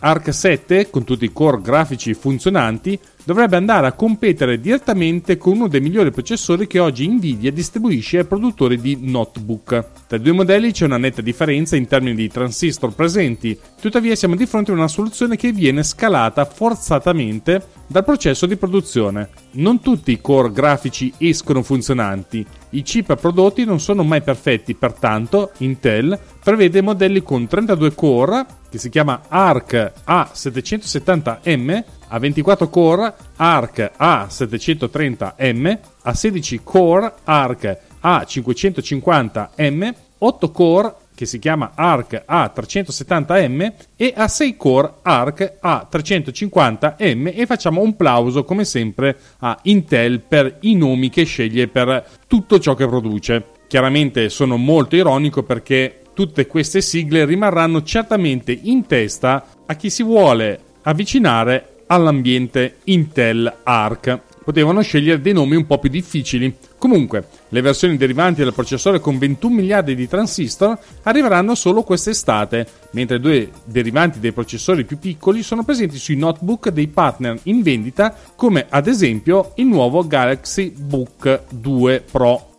Arc 0.00 0.34
7, 0.34 0.90
con 0.90 1.04
tutti 1.04 1.24
i 1.24 1.32
core 1.32 1.60
grafici 1.60 2.14
funzionanti, 2.14 2.98
dovrebbe 3.24 3.56
andare 3.56 3.86
a 3.86 3.92
competere 3.92 4.60
direttamente 4.60 5.38
con 5.38 5.54
uno 5.54 5.68
dei 5.68 5.80
migliori 5.80 6.10
processori 6.10 6.66
che 6.66 6.78
oggi 6.78 7.08
Nvidia 7.08 7.52
distribuisce 7.52 8.18
ai 8.18 8.24
produttori 8.24 8.80
di 8.80 8.98
notebook. 9.00 9.84
Tra 10.06 10.16
i 10.16 10.20
due 10.20 10.32
modelli 10.32 10.72
c'è 10.72 10.84
una 10.84 10.98
netta 10.98 11.22
differenza 11.22 11.76
in 11.76 11.86
termini 11.86 12.14
di 12.14 12.28
transistor 12.28 12.94
presenti, 12.94 13.58
tuttavia 13.80 14.14
siamo 14.14 14.36
di 14.36 14.46
fronte 14.46 14.70
a 14.70 14.74
una 14.74 14.88
soluzione 14.88 15.36
che 15.36 15.52
viene 15.52 15.82
scalata 15.82 16.44
forzatamente 16.44 17.64
dal 17.86 18.04
processo 18.04 18.46
di 18.46 18.56
produzione. 18.56 19.28
Non 19.52 19.80
tutti 19.80 20.12
i 20.12 20.20
core 20.20 20.50
grafici 20.50 21.12
escono 21.18 21.62
funzionanti. 21.62 22.44
I 22.70 22.82
chip 22.82 23.14
prodotti 23.16 23.64
non 23.64 23.80
sono 23.80 24.02
mai 24.02 24.22
perfetti, 24.22 24.74
pertanto 24.74 25.52
Intel 25.58 26.18
prevede 26.42 26.80
modelli 26.80 27.22
con 27.22 27.46
32 27.46 27.94
core, 27.94 28.46
che 28.70 28.78
si 28.78 28.88
chiama 28.88 29.22
ARC 29.28 29.92
A770M, 30.06 31.84
a 32.12 32.18
24 32.18 32.68
core 32.68 33.14
ARC 33.36 33.92
A730M, 33.98 35.78
a 36.02 36.14
16 36.14 36.60
core 36.62 37.12
ARC 37.24 37.78
A550M, 38.02 39.94
8 40.18 40.50
core 40.50 40.94
che 41.14 41.24
si 41.26 41.38
chiama 41.38 41.72
ARC 41.74 42.24
A370M 42.28 43.72
e 43.96 44.12
a 44.14 44.28
6 44.28 44.56
core 44.56 44.92
ARC 45.02 45.58
A350M 45.62 47.32
e 47.34 47.46
facciamo 47.46 47.80
un 47.80 47.96
plauso 47.96 48.44
come 48.44 48.64
sempre 48.64 49.16
a 49.38 49.58
Intel 49.62 50.20
per 50.20 50.58
i 50.60 50.74
nomi 50.74 51.08
che 51.08 51.24
sceglie 51.24 51.68
per 51.68 52.06
tutto 52.26 52.58
ciò 52.58 52.74
che 52.74 52.86
produce. 52.86 53.44
Chiaramente 53.66 54.28
sono 54.28 54.58
molto 54.58 54.96
ironico 54.96 55.42
perché 55.42 56.02
tutte 56.12 56.46
queste 56.46 56.82
sigle 56.82 57.24
rimarranno 57.24 57.82
certamente 57.82 58.52
in 58.52 58.84
testa 58.86 59.46
a 59.64 59.74
chi 59.76 59.88
si 59.88 60.02
vuole 60.02 60.60
avvicinare 60.82 61.71
all'ambiente 61.86 62.76
Intel 62.84 63.52
ARC 63.62 64.20
potevano 64.42 64.80
scegliere 64.82 65.20
dei 65.20 65.32
nomi 65.32 65.56
un 65.56 65.66
po' 65.66 65.78
più 65.78 65.88
difficili. 65.88 66.54
Comunque, 66.76 67.28
le 67.48 67.60
versioni 67.60 67.96
derivanti 67.96 68.42
dal 68.42 68.52
processore 68.52 69.00
con 69.00 69.18
21 69.18 69.54
miliardi 69.54 69.94
di 69.94 70.08
transistor 70.08 70.76
arriveranno 71.02 71.54
solo 71.54 71.82
quest'estate, 71.82 72.66
mentre 72.90 73.20
due 73.20 73.50
derivanti 73.64 74.18
dei 74.18 74.32
processori 74.32 74.84
più 74.84 74.98
piccoli 74.98 75.42
sono 75.42 75.64
presenti 75.64 75.96
sui 75.96 76.16
notebook 76.16 76.70
dei 76.70 76.88
partner 76.88 77.38
in 77.44 77.62
vendita, 77.62 78.14
come 78.34 78.66
ad 78.68 78.86
esempio 78.88 79.52
il 79.56 79.66
nuovo 79.66 80.06
Galaxy 80.06 80.70
Book 80.70 81.44
2 81.50 82.04
Pro. 82.10 82.51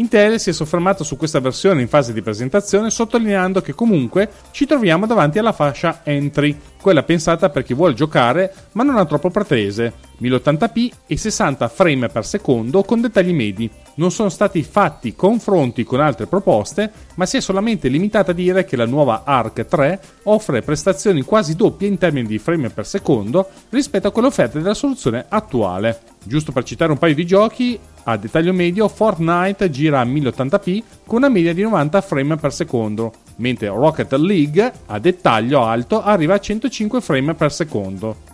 Intel 0.00 0.40
si 0.40 0.48
è 0.48 0.52
soffermato 0.54 1.04
su 1.04 1.18
questa 1.18 1.40
versione 1.40 1.82
in 1.82 1.88
fase 1.88 2.14
di 2.14 2.22
presentazione 2.22 2.88
sottolineando 2.88 3.60
che 3.60 3.74
comunque 3.74 4.30
ci 4.50 4.64
troviamo 4.64 5.04
davanti 5.04 5.38
alla 5.38 5.52
fascia 5.52 6.00
entry, 6.04 6.58
quella 6.80 7.02
pensata 7.02 7.50
per 7.50 7.64
chi 7.64 7.74
vuole 7.74 7.92
giocare 7.92 8.52
ma 8.72 8.82
non 8.82 8.96
ha 8.96 9.04
troppo 9.04 9.28
pretese, 9.28 9.92
1080p 10.22 10.90
e 11.06 11.16
60 11.18 11.68
frame 11.68 12.08
per 12.08 12.24
secondo 12.24 12.82
con 12.82 13.02
dettagli 13.02 13.34
medi. 13.34 13.70
Non 13.96 14.10
sono 14.10 14.30
stati 14.30 14.62
fatti 14.62 15.14
confronti 15.14 15.84
con 15.84 16.00
altre 16.00 16.26
proposte, 16.26 16.90
ma 17.16 17.26
si 17.26 17.36
è 17.36 17.40
solamente 17.40 17.88
limitata 17.88 18.30
a 18.30 18.34
dire 18.34 18.64
che 18.64 18.76
la 18.76 18.86
nuova 18.86 19.24
ARC 19.24 19.66
3 19.66 20.00
offre 20.22 20.62
prestazioni 20.62 21.20
quasi 21.22 21.54
doppie 21.54 21.88
in 21.88 21.98
termini 21.98 22.26
di 22.26 22.38
frame 22.38 22.70
per 22.70 22.86
secondo 22.86 23.50
rispetto 23.68 24.08
a 24.08 24.12
quelle 24.12 24.28
offerte 24.28 24.62
dalla 24.62 24.72
soluzione 24.72 25.26
attuale. 25.28 26.09
Giusto 26.22 26.52
per 26.52 26.64
citare 26.64 26.92
un 26.92 26.98
paio 26.98 27.14
di 27.14 27.24
giochi, 27.24 27.78
a 28.04 28.16
dettaglio 28.16 28.52
medio 28.52 28.88
Fortnite 28.88 29.70
gira 29.70 30.00
a 30.00 30.04
1080p 30.04 30.82
con 31.06 31.18
una 31.18 31.28
media 31.28 31.54
di 31.54 31.62
90 31.62 32.00
frame 32.00 32.36
per 32.36 32.52
secondo, 32.52 33.12
mentre 33.36 33.68
Rocket 33.68 34.12
League 34.14 34.72
a 34.86 34.98
dettaglio 34.98 35.64
alto 35.64 36.02
arriva 36.02 36.34
a 36.34 36.40
105 36.40 37.00
frame 37.00 37.34
per 37.34 37.52
secondo. 37.52 38.28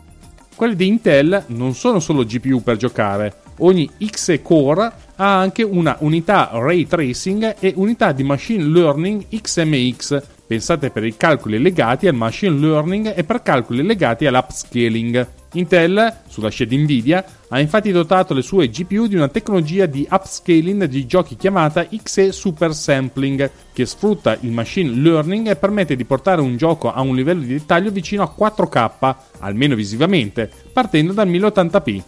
Quelli 0.55 0.75
di 0.75 0.87
Intel 0.87 1.45
non 1.49 1.75
sono 1.75 2.01
solo 2.01 2.25
GPU 2.25 2.63
per 2.63 2.77
giocare, 2.77 3.35
ogni 3.59 3.89
X 4.05 4.41
core 4.43 4.93
ha 5.17 5.39
anche 5.39 5.63
una 5.63 5.97
unità 6.01 6.51
ray 6.53 6.87
tracing 6.87 7.57
e 7.61 7.73
unità 7.77 8.13
di 8.13 8.23
machine 8.23 8.65
learning 8.65 9.27
XMX, 9.29 10.23
pensate 10.47 10.91
per 10.91 11.05
i 11.05 11.17
calcoli 11.17 11.61
legati 11.61 12.09
al 12.09 12.15
machine 12.15 12.59
learning 12.59 13.13
e 13.15 13.23
per 13.25 13.43
calcoli 13.43 13.83
legati 13.83 14.27
all'upscaling. 14.27 15.36
Intel, 15.53 16.15
sulla 16.29 16.51
scia 16.51 16.65
di 16.65 16.77
Nvidia, 16.77 17.25
ha 17.49 17.61
infatti 17.61 17.93
dotato 17.93 18.35
le 18.35 18.43
sue 18.43 18.69
GPU 18.69 19.07
di 19.07 19.15
una 19.15 19.29
tecnologia 19.29 19.87
di 19.87 20.07
upscaling 20.11 20.85
di 20.85 21.07
giochi 21.07 21.37
chiamata 21.37 21.87
XE 21.87 22.33
Super 22.33 22.75
Sampling, 22.75 23.51
che 23.73 23.87
sfrutta 23.87 24.37
il 24.41 24.51
machine 24.51 24.91
learning 24.91 25.49
e 25.49 25.57
permette 25.57 25.97
di 25.97 26.05
portare 26.05 26.41
un 26.41 26.57
gioco 26.57 26.93
a 26.93 27.01
un 27.01 27.15
livello 27.15 27.41
di 27.41 27.55
dettaglio 27.55 27.91
vicino 27.91 28.23
a 28.23 28.35
4K, 28.37 29.15
almeno 29.39 29.75
visivamente, 29.75 30.51
partendo 30.73 31.13
dal 31.13 31.29
1080p. 31.29 32.03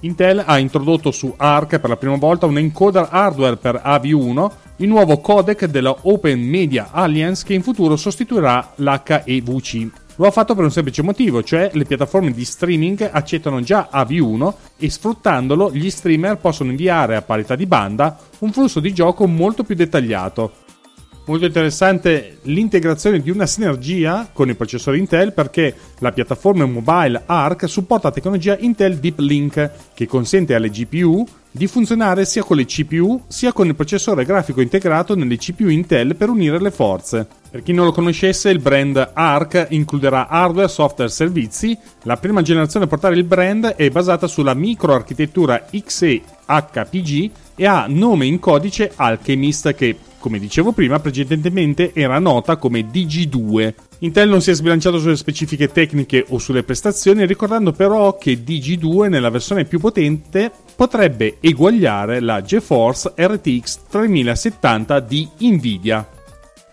Intel 0.00 0.42
ha 0.46 0.58
introdotto 0.58 1.10
su 1.10 1.34
ARC 1.36 1.80
per 1.80 1.90
la 1.90 1.96
prima 1.96 2.16
volta 2.16 2.46
un 2.46 2.58
encoder 2.58 3.08
hardware 3.10 3.56
per 3.56 3.82
AV1, 3.84 4.50
il 4.76 4.88
nuovo 4.88 5.18
codec 5.18 5.64
della 5.64 5.96
Open 6.02 6.40
Media 6.40 6.90
Alliance 6.92 7.44
che 7.44 7.54
in 7.54 7.62
futuro 7.62 7.96
sostituirà 7.96 8.74
l'HEVC. 8.76 10.06
Lo 10.18 10.26
ha 10.26 10.32
fatto 10.32 10.56
per 10.56 10.64
un 10.64 10.72
semplice 10.72 11.02
motivo, 11.02 11.44
cioè 11.44 11.70
le 11.74 11.84
piattaforme 11.84 12.32
di 12.32 12.44
streaming 12.44 13.08
accettano 13.12 13.60
già 13.60 13.88
AV1 13.92 14.52
e 14.76 14.90
sfruttandolo 14.90 15.70
gli 15.72 15.88
streamer 15.90 16.38
possono 16.38 16.70
inviare 16.70 17.14
a 17.14 17.22
parità 17.22 17.54
di 17.54 17.66
banda 17.66 18.18
un 18.40 18.50
flusso 18.50 18.80
di 18.80 18.92
gioco 18.92 19.28
molto 19.28 19.62
più 19.62 19.76
dettagliato. 19.76 20.66
Molto 21.26 21.44
interessante 21.44 22.38
l'integrazione 22.42 23.20
di 23.20 23.30
una 23.30 23.46
sinergia 23.46 24.28
con 24.32 24.48
i 24.48 24.56
processori 24.56 24.98
Intel 24.98 25.32
perché 25.32 25.72
la 25.98 26.10
piattaforma 26.10 26.66
mobile 26.66 27.22
ARC 27.24 27.68
supporta 27.68 28.08
la 28.08 28.14
tecnologia 28.14 28.56
Intel 28.58 28.96
Deep 28.96 29.20
Link 29.20 29.70
che 29.94 30.06
consente 30.06 30.56
alle 30.56 30.70
GPU 30.70 31.24
di 31.50 31.66
funzionare 31.66 32.24
sia 32.24 32.42
con 32.42 32.56
le 32.56 32.66
CPU 32.66 33.22
sia 33.26 33.52
con 33.52 33.66
il 33.66 33.74
processore 33.74 34.24
grafico 34.24 34.60
integrato 34.60 35.14
nelle 35.14 35.36
CPU 35.36 35.68
Intel 35.68 36.14
per 36.16 36.28
unire 36.28 36.60
le 36.60 36.70
forze. 36.70 37.26
Per 37.50 37.62
chi 37.62 37.72
non 37.72 37.86
lo 37.86 37.92
conoscesse, 37.92 38.50
il 38.50 38.58
brand 38.58 39.12
ARC 39.14 39.68
includerà 39.70 40.28
hardware, 40.28 40.68
software 40.68 41.10
e 41.10 41.14
servizi. 41.14 41.78
La 42.02 42.18
prima 42.18 42.42
generazione 42.42 42.84
a 42.84 42.88
portare 42.88 43.14
il 43.16 43.24
brand 43.24 43.64
è 43.66 43.88
basata 43.88 44.26
sulla 44.26 44.52
microarchitettura 44.52 45.64
XE-HPG 45.70 47.30
e 47.54 47.66
ha 47.66 47.86
nome 47.88 48.26
in 48.26 48.38
codice 48.38 48.92
Alchemist 48.94 49.74
che 49.74 49.96
come 50.18 50.38
dicevo 50.38 50.72
prima, 50.72 51.00
precedentemente 51.00 51.92
era 51.94 52.18
nota 52.18 52.56
come 52.56 52.80
DG2. 52.80 53.74
Intel 54.00 54.28
non 54.28 54.40
si 54.40 54.50
è 54.50 54.54
sbilanciato 54.54 54.98
sulle 54.98 55.16
specifiche 55.16 55.72
tecniche 55.72 56.24
o 56.28 56.38
sulle 56.38 56.62
prestazioni, 56.62 57.26
ricordando 57.26 57.72
però 57.72 58.16
che 58.18 58.42
DG2 58.42 59.08
nella 59.08 59.30
versione 59.30 59.64
più 59.64 59.78
potente 59.78 60.50
potrebbe 60.76 61.38
eguagliare 61.40 62.20
la 62.20 62.42
GeForce 62.42 63.14
RTX 63.16 63.78
3070 63.88 65.00
di 65.00 65.28
Nvidia. 65.40 66.08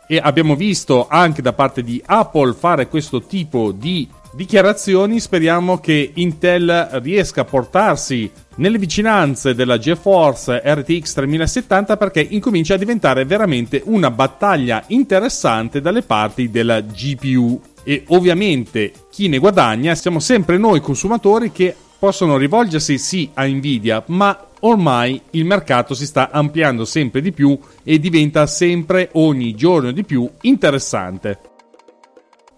E 0.07 0.19
abbiamo 0.21 0.55
visto 0.55 1.07
anche 1.07 1.41
da 1.41 1.53
parte 1.53 1.81
di 1.81 2.01
Apple 2.05 2.53
fare 2.53 2.87
questo 2.87 3.23
tipo 3.23 3.71
di 3.71 4.07
dichiarazioni, 4.35 5.19
speriamo 5.19 5.79
che 5.79 6.11
Intel 6.15 6.89
riesca 7.01 7.41
a 7.41 7.45
portarsi 7.45 8.29
nelle 8.57 8.77
vicinanze 8.77 9.55
della 9.55 9.77
GeForce 9.77 10.61
RTX 10.63 11.13
3070 11.13 11.97
perché 11.97 12.19
incomincia 12.21 12.73
a 12.73 12.77
diventare 12.77 13.25
veramente 13.25 13.81
una 13.85 14.11
battaglia 14.11 14.83
interessante 14.87 15.81
dalle 15.81 16.01
parti 16.01 16.49
della 16.49 16.81
GPU. 16.81 17.61
E 17.83 18.03
ovviamente 18.07 18.91
chi 19.09 19.27
ne 19.29 19.37
guadagna 19.37 19.95
siamo 19.95 20.19
sempre 20.19 20.57
noi 20.57 20.81
consumatori 20.81 21.51
che 21.51 21.75
possono 21.97 22.37
rivolgersi 22.37 22.97
sì 22.97 23.29
a 23.33 23.45
Nvidia, 23.45 24.03
ma 24.07 24.47
ormai 24.61 25.21
il 25.31 25.45
mercato 25.45 25.93
si 25.93 26.05
sta 26.05 26.29
ampliando 26.31 26.83
sempre 26.83 27.21
di 27.21 27.31
più 27.31 27.57
e 27.83 27.99
diventa 27.99 28.47
sempre 28.47 29.09
ogni 29.13 29.55
giorno 29.55 29.91
di 29.91 30.03
più 30.03 30.29
interessante. 30.41 31.53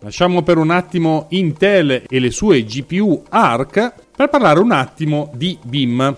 Lasciamo 0.07 0.41
per 0.41 0.57
un 0.57 0.71
attimo 0.71 1.25
Intel 1.31 2.03
e 2.07 2.19
le 2.19 2.31
sue 2.31 2.63
GPU 2.63 3.23
ARC 3.27 3.93
per 4.15 4.29
parlare 4.29 4.61
un 4.61 4.71
attimo 4.71 5.29
di 5.35 5.57
BIM. 5.61 6.15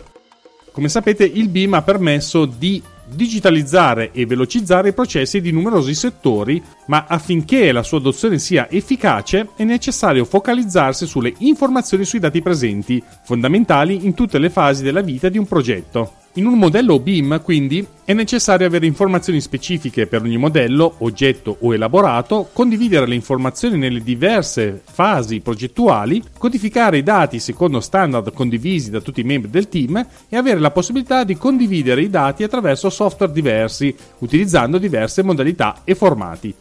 Come 0.72 0.90
sapete 0.90 1.24
il 1.26 1.50
BIM 1.50 1.74
ha 1.74 1.82
permesso 1.82 2.46
di 2.46 2.80
digitalizzare 3.12 4.12
e 4.12 4.28
velocizzare 4.28 4.90
i 4.90 4.94
processi 4.94 5.42
di 5.42 5.50
numerosi 5.50 5.96
settori, 5.96 6.62
ma 6.86 7.06
affinché 7.08 7.72
la 7.72 7.82
sua 7.82 7.98
adozione 7.98 8.38
sia 8.38 8.70
efficace 8.70 9.50
è 9.56 9.64
necessario 9.64 10.24
focalizzarsi 10.24 11.08
sulle 11.08 11.34
informazioni 11.40 12.06
sui 12.06 12.20
dati 12.20 12.44
presenti, 12.44 13.02
fondamentali 13.24 14.06
in 14.06 14.14
tutte 14.14 14.38
le 14.38 14.52
fasi 14.52 14.84
della 14.84 15.02
vita 15.02 15.30
di 15.30 15.40
un 15.40 15.48
progetto. 15.48 16.19
In 16.40 16.46
un 16.46 16.58
modello 16.58 17.02
BIM, 17.02 17.42
quindi, 17.44 17.86
è 18.06 18.14
necessario 18.14 18.66
avere 18.66 18.86
informazioni 18.86 19.42
specifiche 19.42 20.08
per 20.08 20.22
ogni 20.22 20.38
modello, 20.38 20.96
oggetto 21.00 21.58
o 21.60 21.74
elaborato, 21.74 22.48
condividere 22.54 23.06
le 23.08 23.16
informazioni 23.16 23.78
nelle 23.78 24.02
diverse 24.02 24.82
fasi 24.90 25.42
progettuali, 25.42 26.24
codificare 26.38 27.00
i 27.00 27.04
dati 27.04 27.40
secondo 27.40 27.82
standard 27.82 28.32
condivisi 28.32 28.90
da 28.90 29.02
tutti 29.02 29.20
i 29.20 29.26
membri 29.26 29.52
del 29.52 29.68
team 29.68 29.98
e 30.30 30.38
avere 30.38 30.62
la 30.62 30.72
possibilità 30.72 31.26
di 31.26 31.36
condividere 31.36 32.04
i 32.04 32.10
dati 32.10 32.44
attraverso 32.44 32.90
software 32.90 33.34
diversi, 33.34 33.94
utilizzando 34.20 34.78
diverse 34.78 35.22
modalità 35.24 35.82
e 35.84 35.94
formati. 35.94 36.56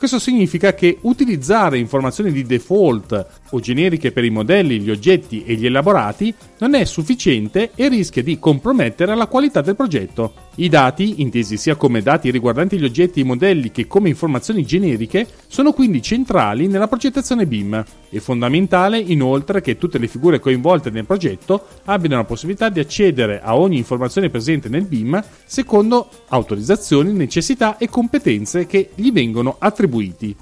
Questo 0.00 0.18
significa 0.18 0.72
che 0.72 0.96
utilizzare 1.02 1.76
informazioni 1.76 2.32
di 2.32 2.44
default 2.44 3.26
o 3.50 3.60
generiche 3.60 4.12
per 4.12 4.24
i 4.24 4.30
modelli, 4.30 4.80
gli 4.80 4.88
oggetti 4.88 5.44
e 5.44 5.56
gli 5.56 5.66
elaborati 5.66 6.34
non 6.60 6.74
è 6.74 6.86
sufficiente 6.86 7.72
e 7.74 7.88
rischia 7.90 8.22
di 8.22 8.38
compromettere 8.38 9.14
la 9.14 9.26
qualità 9.26 9.60
del 9.60 9.76
progetto. 9.76 10.48
I 10.56 10.68
dati, 10.68 11.20
intesi 11.20 11.56
sia 11.56 11.74
come 11.74 12.00
dati 12.00 12.30
riguardanti 12.30 12.78
gli 12.78 12.84
oggetti 12.84 13.20
e 13.20 13.22
i 13.22 13.26
modelli 13.26 13.70
che 13.70 13.86
come 13.86 14.08
informazioni 14.08 14.64
generiche, 14.64 15.26
sono 15.46 15.72
quindi 15.72 16.02
centrali 16.02 16.66
nella 16.66 16.88
progettazione 16.88 17.46
BIM. 17.46 17.84
È 18.08 18.18
fondamentale 18.18 18.98
inoltre 18.98 19.60
che 19.60 19.76
tutte 19.76 19.98
le 19.98 20.08
figure 20.08 20.38
coinvolte 20.38 20.90
nel 20.90 21.06
progetto 21.06 21.66
abbiano 21.84 22.16
la 22.16 22.24
possibilità 22.24 22.68
di 22.68 22.80
accedere 22.80 23.40
a 23.42 23.56
ogni 23.56 23.76
informazione 23.76 24.30
presente 24.30 24.68
nel 24.68 24.84
BIM 24.84 25.22
secondo 25.44 26.08
autorizzazioni, 26.28 27.12
necessità 27.12 27.76
e 27.78 27.88
competenze 27.88 28.66
che 28.66 28.90
gli 28.94 29.12
vengono 29.12 29.56
attribuiti. 29.90 30.36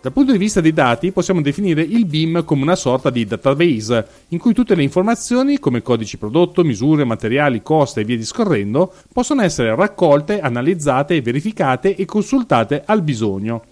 Dal 0.00 0.12
punto 0.12 0.32
di 0.32 0.38
vista 0.38 0.60
dei 0.60 0.74
dati 0.74 1.12
possiamo 1.12 1.40
definire 1.40 1.80
il 1.80 2.04
BIM 2.04 2.44
come 2.44 2.60
una 2.60 2.76
sorta 2.76 3.08
di 3.08 3.24
database 3.24 4.06
in 4.28 4.38
cui 4.38 4.52
tutte 4.52 4.74
le 4.74 4.82
informazioni 4.82 5.58
come 5.58 5.80
codici 5.80 6.18
prodotto, 6.18 6.62
misure, 6.62 7.04
materiali, 7.04 7.62
costi 7.62 8.00
e 8.00 8.04
via 8.04 8.18
discorrendo 8.18 8.92
possono 9.10 9.40
essere 9.40 9.74
raccolte, 9.74 10.40
analizzate, 10.40 11.22
verificate 11.22 11.96
e 11.96 12.04
consultate 12.04 12.82
al 12.84 13.00
bisogno. 13.00 13.62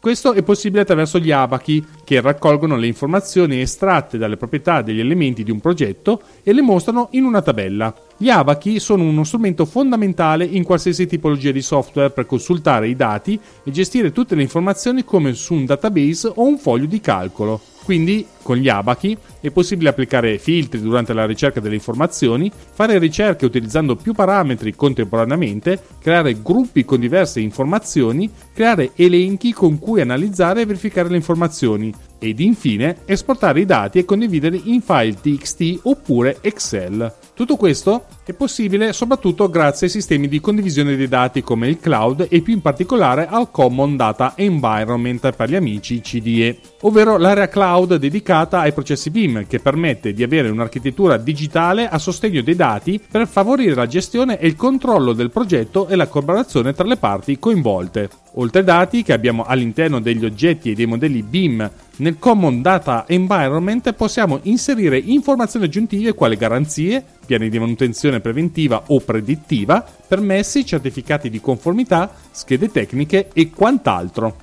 Questo 0.00 0.32
è 0.32 0.42
possibile 0.42 0.80
attraverso 0.80 1.18
gli 1.18 1.30
abachi, 1.30 1.84
che 2.04 2.22
raccolgono 2.22 2.76
le 2.76 2.86
informazioni 2.86 3.60
estratte 3.60 4.16
dalle 4.16 4.38
proprietà 4.38 4.80
degli 4.80 4.98
elementi 4.98 5.42
di 5.42 5.50
un 5.50 5.60
progetto 5.60 6.22
e 6.42 6.54
le 6.54 6.62
mostrano 6.62 7.08
in 7.10 7.24
una 7.24 7.42
tabella. 7.42 7.94
Gli 8.16 8.30
abachi 8.30 8.80
sono 8.80 9.02
uno 9.02 9.24
strumento 9.24 9.66
fondamentale 9.66 10.46
in 10.46 10.64
qualsiasi 10.64 11.06
tipologia 11.06 11.50
di 11.50 11.60
software 11.60 12.08
per 12.08 12.24
consultare 12.24 12.88
i 12.88 12.96
dati 12.96 13.38
e 13.62 13.70
gestire 13.70 14.10
tutte 14.10 14.34
le 14.34 14.40
informazioni 14.40 15.04
come 15.04 15.34
su 15.34 15.52
un 15.52 15.66
database 15.66 16.32
o 16.34 16.46
un 16.46 16.56
foglio 16.56 16.86
di 16.86 17.00
calcolo. 17.00 17.60
Quindi, 17.84 18.26
con 18.42 18.56
gli 18.56 18.68
abachi 18.68 19.16
è 19.40 19.50
possibile 19.50 19.88
applicare 19.88 20.38
filtri 20.38 20.80
durante 20.80 21.12
la 21.12 21.26
ricerca 21.26 21.60
delle 21.60 21.74
informazioni, 21.74 22.50
fare 22.72 22.98
ricerche 22.98 23.44
utilizzando 23.44 23.96
più 23.96 24.12
parametri 24.12 24.74
contemporaneamente, 24.74 25.82
creare 26.00 26.40
gruppi 26.42 26.84
con 26.84 27.00
diverse 27.00 27.40
informazioni, 27.40 28.30
creare 28.52 28.92
elenchi 28.94 29.52
con 29.52 29.78
cui 29.78 30.00
analizzare 30.00 30.62
e 30.62 30.66
verificare 30.66 31.08
le 31.08 31.16
informazioni 31.16 31.92
ed 32.18 32.38
infine 32.40 32.98
esportare 33.06 33.60
i 33.60 33.66
dati 33.66 33.98
e 33.98 34.04
condividerli 34.04 34.72
in 34.72 34.82
file 34.82 35.14
TXT 35.14 35.80
oppure 35.84 36.38
Excel. 36.42 37.19
Tutto 37.40 37.56
questo 37.56 38.04
è 38.26 38.34
possibile 38.34 38.92
soprattutto 38.92 39.48
grazie 39.48 39.86
ai 39.86 39.92
sistemi 39.92 40.28
di 40.28 40.42
condivisione 40.42 40.94
dei 40.94 41.08
dati 41.08 41.42
come 41.42 41.68
il 41.68 41.80
cloud 41.80 42.26
e 42.28 42.42
più 42.42 42.52
in 42.52 42.60
particolare 42.60 43.28
al 43.28 43.50
Common 43.50 43.96
Data 43.96 44.34
Environment 44.36 45.32
per 45.32 45.48
gli 45.48 45.54
amici 45.54 46.02
CDE, 46.02 46.58
ovvero 46.82 47.16
l'area 47.16 47.48
cloud 47.48 47.94
dedicata 47.94 48.60
ai 48.60 48.74
processi 48.74 49.08
BIM 49.08 49.46
che 49.46 49.58
permette 49.58 50.12
di 50.12 50.22
avere 50.22 50.50
un'architettura 50.50 51.16
digitale 51.16 51.88
a 51.88 51.96
sostegno 51.96 52.42
dei 52.42 52.56
dati 52.56 53.00
per 53.10 53.26
favorire 53.26 53.74
la 53.74 53.86
gestione 53.86 54.38
e 54.38 54.46
il 54.46 54.54
controllo 54.54 55.14
del 55.14 55.30
progetto 55.30 55.88
e 55.88 55.96
la 55.96 56.08
collaborazione 56.08 56.74
tra 56.74 56.86
le 56.86 56.98
parti 56.98 57.38
coinvolte. 57.38 58.10
Oltre 58.34 58.58
ai 58.58 58.66
dati 58.66 59.02
che 59.02 59.14
abbiamo 59.14 59.44
all'interno 59.44 59.98
degli 59.98 60.26
oggetti 60.26 60.72
e 60.72 60.74
dei 60.74 60.84
modelli 60.84 61.22
BIM 61.22 61.70
nel 62.00 62.18
Common 62.18 62.62
Data 62.62 63.04
Environment 63.06 63.92
possiamo 63.92 64.40
inserire 64.42 64.98
informazioni 64.98 65.66
aggiuntive 65.66 66.14
quali 66.14 66.36
garanzie, 66.36 67.04
piani 67.24 67.48
di 67.48 67.58
manutenzione 67.58 68.20
preventiva 68.20 68.84
o 68.86 69.00
predittiva, 69.00 69.84
permessi, 70.08 70.64
certificati 70.64 71.28
di 71.28 71.40
conformità, 71.40 72.10
schede 72.30 72.70
tecniche 72.70 73.28
e 73.32 73.50
quant'altro. 73.50 74.36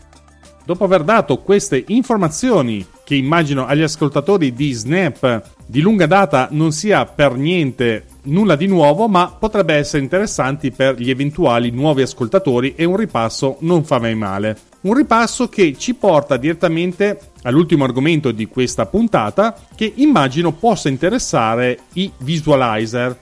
Dopo 0.67 0.83
aver 0.83 1.03
dato 1.03 1.37
queste 1.39 1.83
informazioni, 1.87 2.85
che 3.03 3.15
immagino 3.15 3.65
agli 3.65 3.83
ascoltatori 3.83 4.53
di 4.53 4.73
Snap 4.73 5.41
di 5.65 5.79
lunga 5.79 6.05
data 6.05 6.49
non 6.51 6.73
sia 6.73 7.05
per 7.05 7.37
niente 7.37 8.05
nulla 8.23 8.57
di 8.57 8.67
nuovo, 8.67 9.07
ma 9.07 9.33
potrebbe 9.39 9.75
essere 9.75 10.03
interessanti 10.03 10.71
per 10.71 10.99
gli 10.99 11.09
eventuali 11.09 11.71
nuovi 11.71 12.01
ascoltatori 12.01 12.73
e 12.75 12.83
un 12.83 12.97
ripasso 12.97 13.55
non 13.61 13.85
fa 13.85 13.99
mai 13.99 14.15
male. 14.15 14.57
Un 14.81 14.93
ripasso 14.93 15.47
che 15.47 15.75
ci 15.77 15.95
porta 15.95 16.35
direttamente 16.35 17.17
all'ultimo 17.47 17.85
argomento 17.85 18.31
di 18.31 18.45
questa 18.45 18.85
puntata 18.85 19.55
che 19.73 19.91
immagino 19.95 20.51
possa 20.51 20.89
interessare 20.89 21.79
i 21.93 22.11
visualizer. 22.19 23.17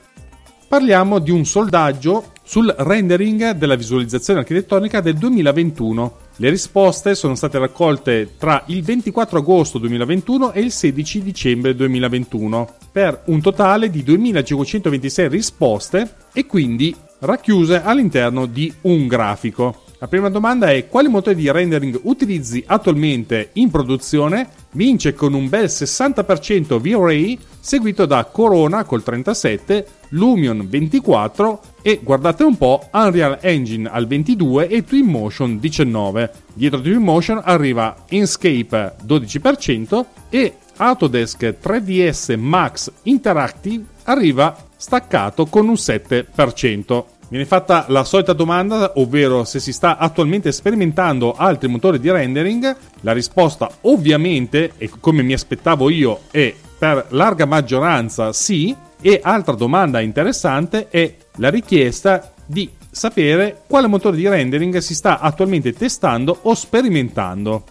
Parliamo 0.68 1.20
di 1.20 1.32
un 1.32 1.46
soldaggio 1.46 2.32
sul 2.44 2.74
rendering 2.78 3.52
della 3.52 3.76
visualizzazione 3.76 4.40
architettonica 4.40 5.00
del 5.00 5.16
2021. 5.16 6.18
Le 6.38 6.50
risposte 6.50 7.16
sono 7.16 7.36
state 7.36 7.60
raccolte 7.60 8.34
tra 8.38 8.64
il 8.68 8.84
24 8.84 9.40
agosto 9.40 9.78
2021 9.78 10.52
e 10.52 10.62
il 10.62 10.72
16 10.72 11.22
dicembre 11.22 11.76
2021 11.76 12.74
per 12.92 13.22
un 13.26 13.42
totale 13.42 13.90
di 13.90 14.04
2526 14.04 15.30
risposte 15.30 16.16
e 16.34 16.46
quindi 16.46 16.96
racchiuse 17.20 17.82
all'interno 17.82 18.48
di 18.48 18.74
un 18.82 19.08
grafico. 19.08 19.85
La 20.06 20.12
prima 20.12 20.30
domanda 20.30 20.72
è 20.72 20.88
quale 20.88 21.08
motore 21.08 21.36
di 21.36 21.52
rendering 21.52 22.02
utilizzi 22.04 22.64
attualmente 22.68 23.50
in 23.54 23.72
produzione? 23.72 24.48
Vince 24.74 25.16
con 25.16 25.34
un 25.34 25.50
bel 25.50 25.66
60% 25.66 26.80
V-Ray, 26.80 27.40
seguito 27.60 28.06
da 28.06 28.24
Corona 28.26 28.84
col 28.84 29.02
37, 29.02 29.88
Lumion 30.10 30.68
24 30.70 31.60
e 31.82 32.02
guardate 32.04 32.44
un 32.44 32.56
po' 32.56 32.88
Unreal 32.94 33.40
Engine 33.42 33.90
al 33.90 34.06
22 34.06 34.68
e 34.68 34.84
Twinmotion 34.84 35.58
19. 35.58 36.32
Dietro 36.54 36.82
Twinmotion 36.82 37.42
arriva 37.44 37.96
Inkscape 38.10 38.98
12% 39.04 40.06
e 40.30 40.54
Autodesk 40.78 41.56
3ds 41.60 42.38
Max 42.38 42.92
Interactive 43.04 43.84
arriva 44.04 44.56
staccato 44.76 45.48
con 45.48 45.68
un 45.68 45.74
7%. 45.74 47.04
Viene 47.28 47.46
fatta 47.46 47.86
la 47.90 48.04
solita 48.04 48.34
domanda, 48.34 48.94
ovvero 48.96 49.44
se 49.46 49.60
si 49.60 49.74
sta 49.74 49.98
attualmente 49.98 50.52
sperimentando 50.52 51.34
altri 51.34 51.68
motori 51.68 52.00
di 52.00 52.12
rendering. 52.12 52.76
La 53.02 53.14
risposta 53.14 53.70
ovviamente, 53.82 54.74
e 54.78 54.90
come 55.00 55.24
mi 55.24 55.34
aspettavo 55.34 55.90
io, 55.90 56.22
è 56.32 56.54
per 56.78 57.08
larga 57.10 57.46
maggioranza 57.46 58.32
sì. 58.32 58.76
E 59.02 59.20
altra 59.22 59.54
domanda 59.54 60.00
interessante 60.00 60.90
è 60.90 61.16
la 61.38 61.50
richiesta 61.50 62.34
di 62.46 62.70
sapere 62.90 63.64
quale 63.68 63.88
motore 63.88 64.16
di 64.16 64.28
rendering 64.28 64.78
si 64.78 64.96
sta 64.96 65.20
attualmente 65.20 65.74
testando 65.74 66.40
o 66.44 66.54
sperimentando. 66.54 67.64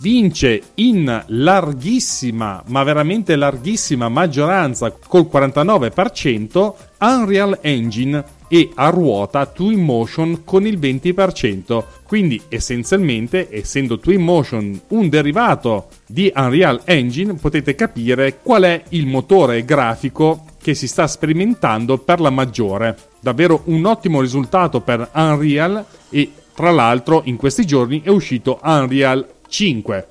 Vince 0.00 0.62
in 0.74 1.24
larghissima, 1.26 2.62
ma 2.66 2.82
veramente 2.84 3.34
larghissima 3.34 4.08
maggioranza 4.08 4.92
col 4.92 5.28
49% 5.30 6.72
Unreal 7.00 7.58
Engine 7.62 8.24
e 8.48 8.70
a 8.74 8.88
ruota 8.88 9.46
Twinmotion 9.46 10.42
con 10.44 10.66
il 10.66 10.78
20%. 10.78 11.84
Quindi 12.06 12.40
essenzialmente, 12.48 13.48
essendo 13.50 13.98
Twinmotion 13.98 14.80
un 14.88 15.08
derivato 15.08 15.88
di 16.06 16.32
Unreal 16.34 16.80
Engine, 16.84 17.34
potete 17.34 17.74
capire 17.74 18.38
qual 18.42 18.62
è 18.62 18.82
il 18.90 19.06
motore 19.06 19.64
grafico 19.64 20.44
che 20.60 20.74
si 20.74 20.88
sta 20.88 21.06
sperimentando 21.06 21.98
per 21.98 22.20
la 22.20 22.30
maggiore. 22.30 22.96
Davvero 23.20 23.62
un 23.66 23.84
ottimo 23.84 24.20
risultato 24.20 24.80
per 24.80 25.10
Unreal 25.12 25.84
e 26.10 26.32
tra 26.54 26.70
l'altro 26.70 27.22
in 27.24 27.36
questi 27.36 27.64
giorni 27.64 28.02
è 28.02 28.08
uscito 28.08 28.58
Unreal 28.62 29.26
5. 29.46 30.08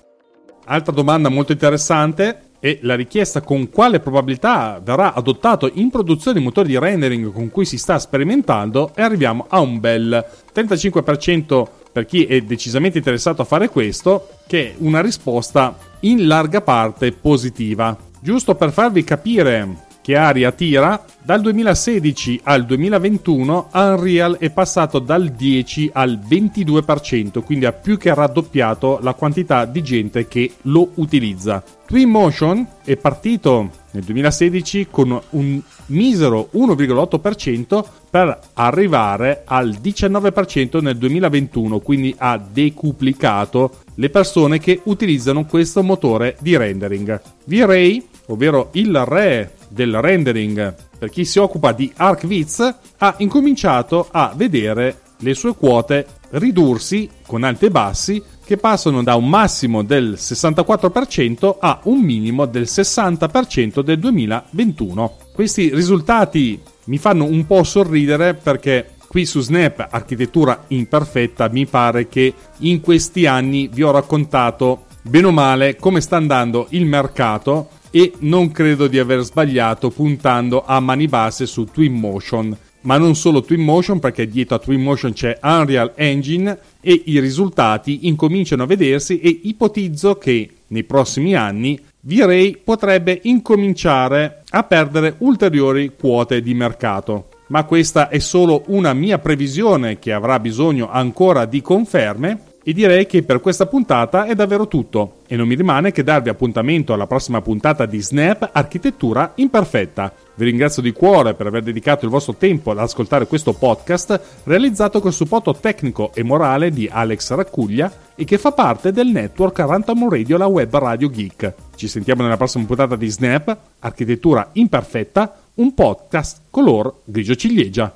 Altra 0.65 0.93
domanda 0.93 1.30
molto 1.30 1.52
interessante 1.54 2.47
è 2.60 2.80
la 2.82 2.96
richiesta 2.96 3.41
con 3.41 3.70
quale 3.70 4.00
probabilità 4.00 4.82
verrà 4.84 5.13
adottato 5.13 5.70
in 5.74 5.89
produzione 5.89 6.39
il 6.39 6.43
motore 6.43 6.67
di 6.67 6.78
rendering 6.78 7.32
con 7.32 7.50
cui 7.50 7.65
si 7.65 7.78
sta 7.78 8.00
sperimentando 8.00 8.91
e 8.96 9.02
arriviamo 9.02 9.46
a 9.48 9.60
un 9.60 9.80
bel 9.80 10.26
35% 10.54 11.67
per 11.91 12.06
chi 12.06 12.26
è 12.26 12.41
decisamente 12.41 13.00
interessato 13.00 13.41
a 13.41 13.46
fare 13.46 13.70
questo, 13.70 14.28
che 14.46 14.72
è 14.72 14.76
una 14.80 15.02
risposta 15.02 15.76
in 16.02 16.28
larga 16.28 16.62
parte 16.62 17.12
positiva. 17.12 17.98
Giusto 18.20 18.56
per 18.56 18.72
farvi 18.72 19.04
capire 19.04 19.87
aria 20.15 20.52
tira, 20.52 21.04
dal 21.22 21.41
2016 21.41 22.41
al 22.43 22.65
2021 22.65 23.70
Unreal 23.74 24.38
è 24.38 24.50
passato 24.50 25.00
dal 25.00 25.28
10 25.30 25.89
al 25.91 26.17
22%, 26.26 27.43
quindi 27.43 27.65
ha 27.65 27.74
più 27.74 27.98
che 27.98 28.13
raddoppiato 28.13 29.00
la 29.02 29.13
quantità 29.13 29.65
di 29.65 29.84
gente 29.84 30.28
che 30.28 30.54
lo 30.63 30.91
utilizza. 30.96 31.62
Twinmotion 31.86 32.65
è 32.84 32.96
partito 32.96 33.70
nel 33.91 34.04
2016 34.04 34.88
con 34.89 35.20
un 35.32 35.62
misero 35.88 36.50
1,8% 36.54 37.84
per 38.10 38.39
arrivare 38.54 39.43
al 39.46 39.70
19% 39.70 40.82
nel 40.82 40.98
2021, 40.98 41.80
quindi 41.80 42.15
ha 42.17 42.38
decuplicato 42.38 43.80
le 43.96 44.10
persone 44.10 44.60
che 44.60 44.80
utilizzano 44.84 45.46
questo 45.46 45.84
motore 45.84 46.38
di 46.39 46.56
rendering. 46.56 47.22
V-Ray, 47.43 48.08
ovvero 48.28 48.70
il 48.74 49.04
re 49.06 49.56
del 49.69 50.01
rendering 50.01 50.75
per 50.97 51.10
chi 51.10 51.25
si 51.25 51.39
occupa 51.39 51.71
di 51.71 51.91
ArcViz 51.95 52.75
ha 52.97 53.15
incominciato 53.17 54.08
a 54.12 54.34
vedere 54.36 55.01
le 55.19 55.34
sue 55.34 55.56
quote 55.56 56.06
ridursi 56.32 57.10
con 57.25 57.43
alti 57.43 57.65
e 57.65 57.71
bassi 57.71 58.21
che 58.43 58.58
passano 58.58 59.03
da 59.03 59.15
un 59.15 59.27
massimo 59.27 59.84
del 59.84 60.15
64% 60.17 61.58
a 61.60 61.82
un 61.84 61.99
minimo 61.99 62.45
del 62.45 62.63
60% 62.63 63.82
del 63.82 63.99
2021. 63.99 65.17
Questi 65.34 65.73
risultati 65.73 66.60
mi 66.86 66.97
fanno 66.97 67.25
un 67.25 67.45
po' 67.45 67.63
sorridere 67.63 68.36
perché 68.36 68.91
qui 69.08 69.25
su 69.25 69.41
Snap 69.41 69.88
Architettura 69.89 70.63
Imperfetta 70.67 71.49
mi 71.49 71.65
pare 71.65 72.08
che 72.08 72.34
in 72.60 72.82
questi 72.82 73.25
anni 73.25 73.67
vi 73.67 73.84
ho 73.84 73.91
raccontato 73.91 74.86
bene 75.01 75.27
o 75.27 75.32
male 75.32 75.75
come 75.75 76.01
sta 76.01 76.17
andando 76.17 76.67
il 76.69 76.86
mercato 76.86 77.69
e 77.91 78.13
non 78.19 78.52
credo 78.52 78.88
di 78.88 79.00
aver 79.00 79.21
sbagliato 79.21 79.89
puntando 79.89 80.63
a 80.65 80.80
mani 80.80 81.08
basse 81.08 81.45
su 81.45 81.65
Twinmotion 81.65 82.58
ma 82.88 82.97
non 82.97 83.15
solo 83.15 83.41
Twinmotion 83.41 84.00
perché 84.00 84.28
dietro 84.28 84.56
a 84.56 84.60
Twinmotion 84.60 85.12
c'è 85.12 85.38
Unreal 85.43 85.91
Engine 85.95 86.58
e 86.80 87.02
i 87.06 87.19
risultati 87.19 88.08
incominciano 88.08 88.63
a 88.63 88.65
vedersi 88.65 89.19
e 89.19 89.41
ipotizzo 89.43 90.15
che 90.15 90.50
nei 90.67 90.86
prossimi 90.86 91.36
anni 91.36 91.78
V-Ray 92.00 92.62
potrebbe 92.63 93.19
incominciare 93.23 94.43
a 94.50 94.63
perdere 94.63 95.15
ulteriori 95.17 95.91
quote 96.00 96.41
di 96.41 96.54
mercato. 96.54 97.28
Ma 97.47 97.65
questa 97.65 98.08
è 98.08 98.19
solo 98.19 98.63
una 98.67 98.93
mia 98.93 99.19
previsione 99.19 100.00
che 100.00 100.13
avrà 100.13 100.39
bisogno 100.39 100.89
ancora 100.89 101.45
di 101.45 101.62
conferme 101.62 102.39
e 102.67 102.73
direi 102.73 103.06
che 103.06 103.23
per 103.23 103.39
questa 103.39 103.65
puntata 103.65 104.25
è 104.25 104.36
davvero 104.36 104.67
tutto 104.67 105.19
e 105.27 105.38
non 105.38 105.47
mi 105.47 105.56
rimane 105.56 105.93
che 105.93 106.03
darvi 106.03 106.27
appuntamento 106.27 106.91
alla 106.91 107.08
prossima 107.08 107.41
puntata 107.41 107.86
di 107.86 108.01
Snap 108.01 108.49
Architettura 108.51 109.32
Imperfetta. 109.36 110.12
Vi 110.36 110.43
ringrazio 110.43 110.82
di 110.82 110.91
cuore 110.91 111.34
per 111.34 111.47
aver 111.47 111.63
dedicato 111.63 112.03
il 112.03 112.12
vostro 112.12 112.36
tempo 112.36 112.71
ad 112.71 112.80
ascoltare 112.80 113.25
questo 113.25 113.53
podcast 113.53 114.19
realizzato 114.43 114.99
col 114.99 115.13
supporto 115.13 115.56
tecnico 115.56 116.12
e 116.13 116.23
morale 116.23 116.69
di 116.69 116.89
Alex 116.91 117.32
Raccuglia 117.36 117.89
e 118.15 118.25
che 118.25 118.38
fa 118.38 118.51
parte 118.51 118.91
del 118.91 119.08
network 119.08 119.60
Rantom 119.60 120.10
Radio, 120.10 120.36
la 120.36 120.47
web 120.47 120.75
Radio 120.75 121.10
Geek. 121.10 121.53
Ci 121.73 121.88
sentiamo 121.88 122.21
nella 122.21 122.36
prossima 122.36 122.65
puntata 122.65 122.97
di 122.97 123.08
Snap 123.08 123.58
Architettura 123.80 124.49
Imperfetta, 124.51 125.39
un 125.53 125.73
podcast 125.73 126.41
color 126.49 126.95
grigio 127.06 127.36
ciliegia. 127.36 127.95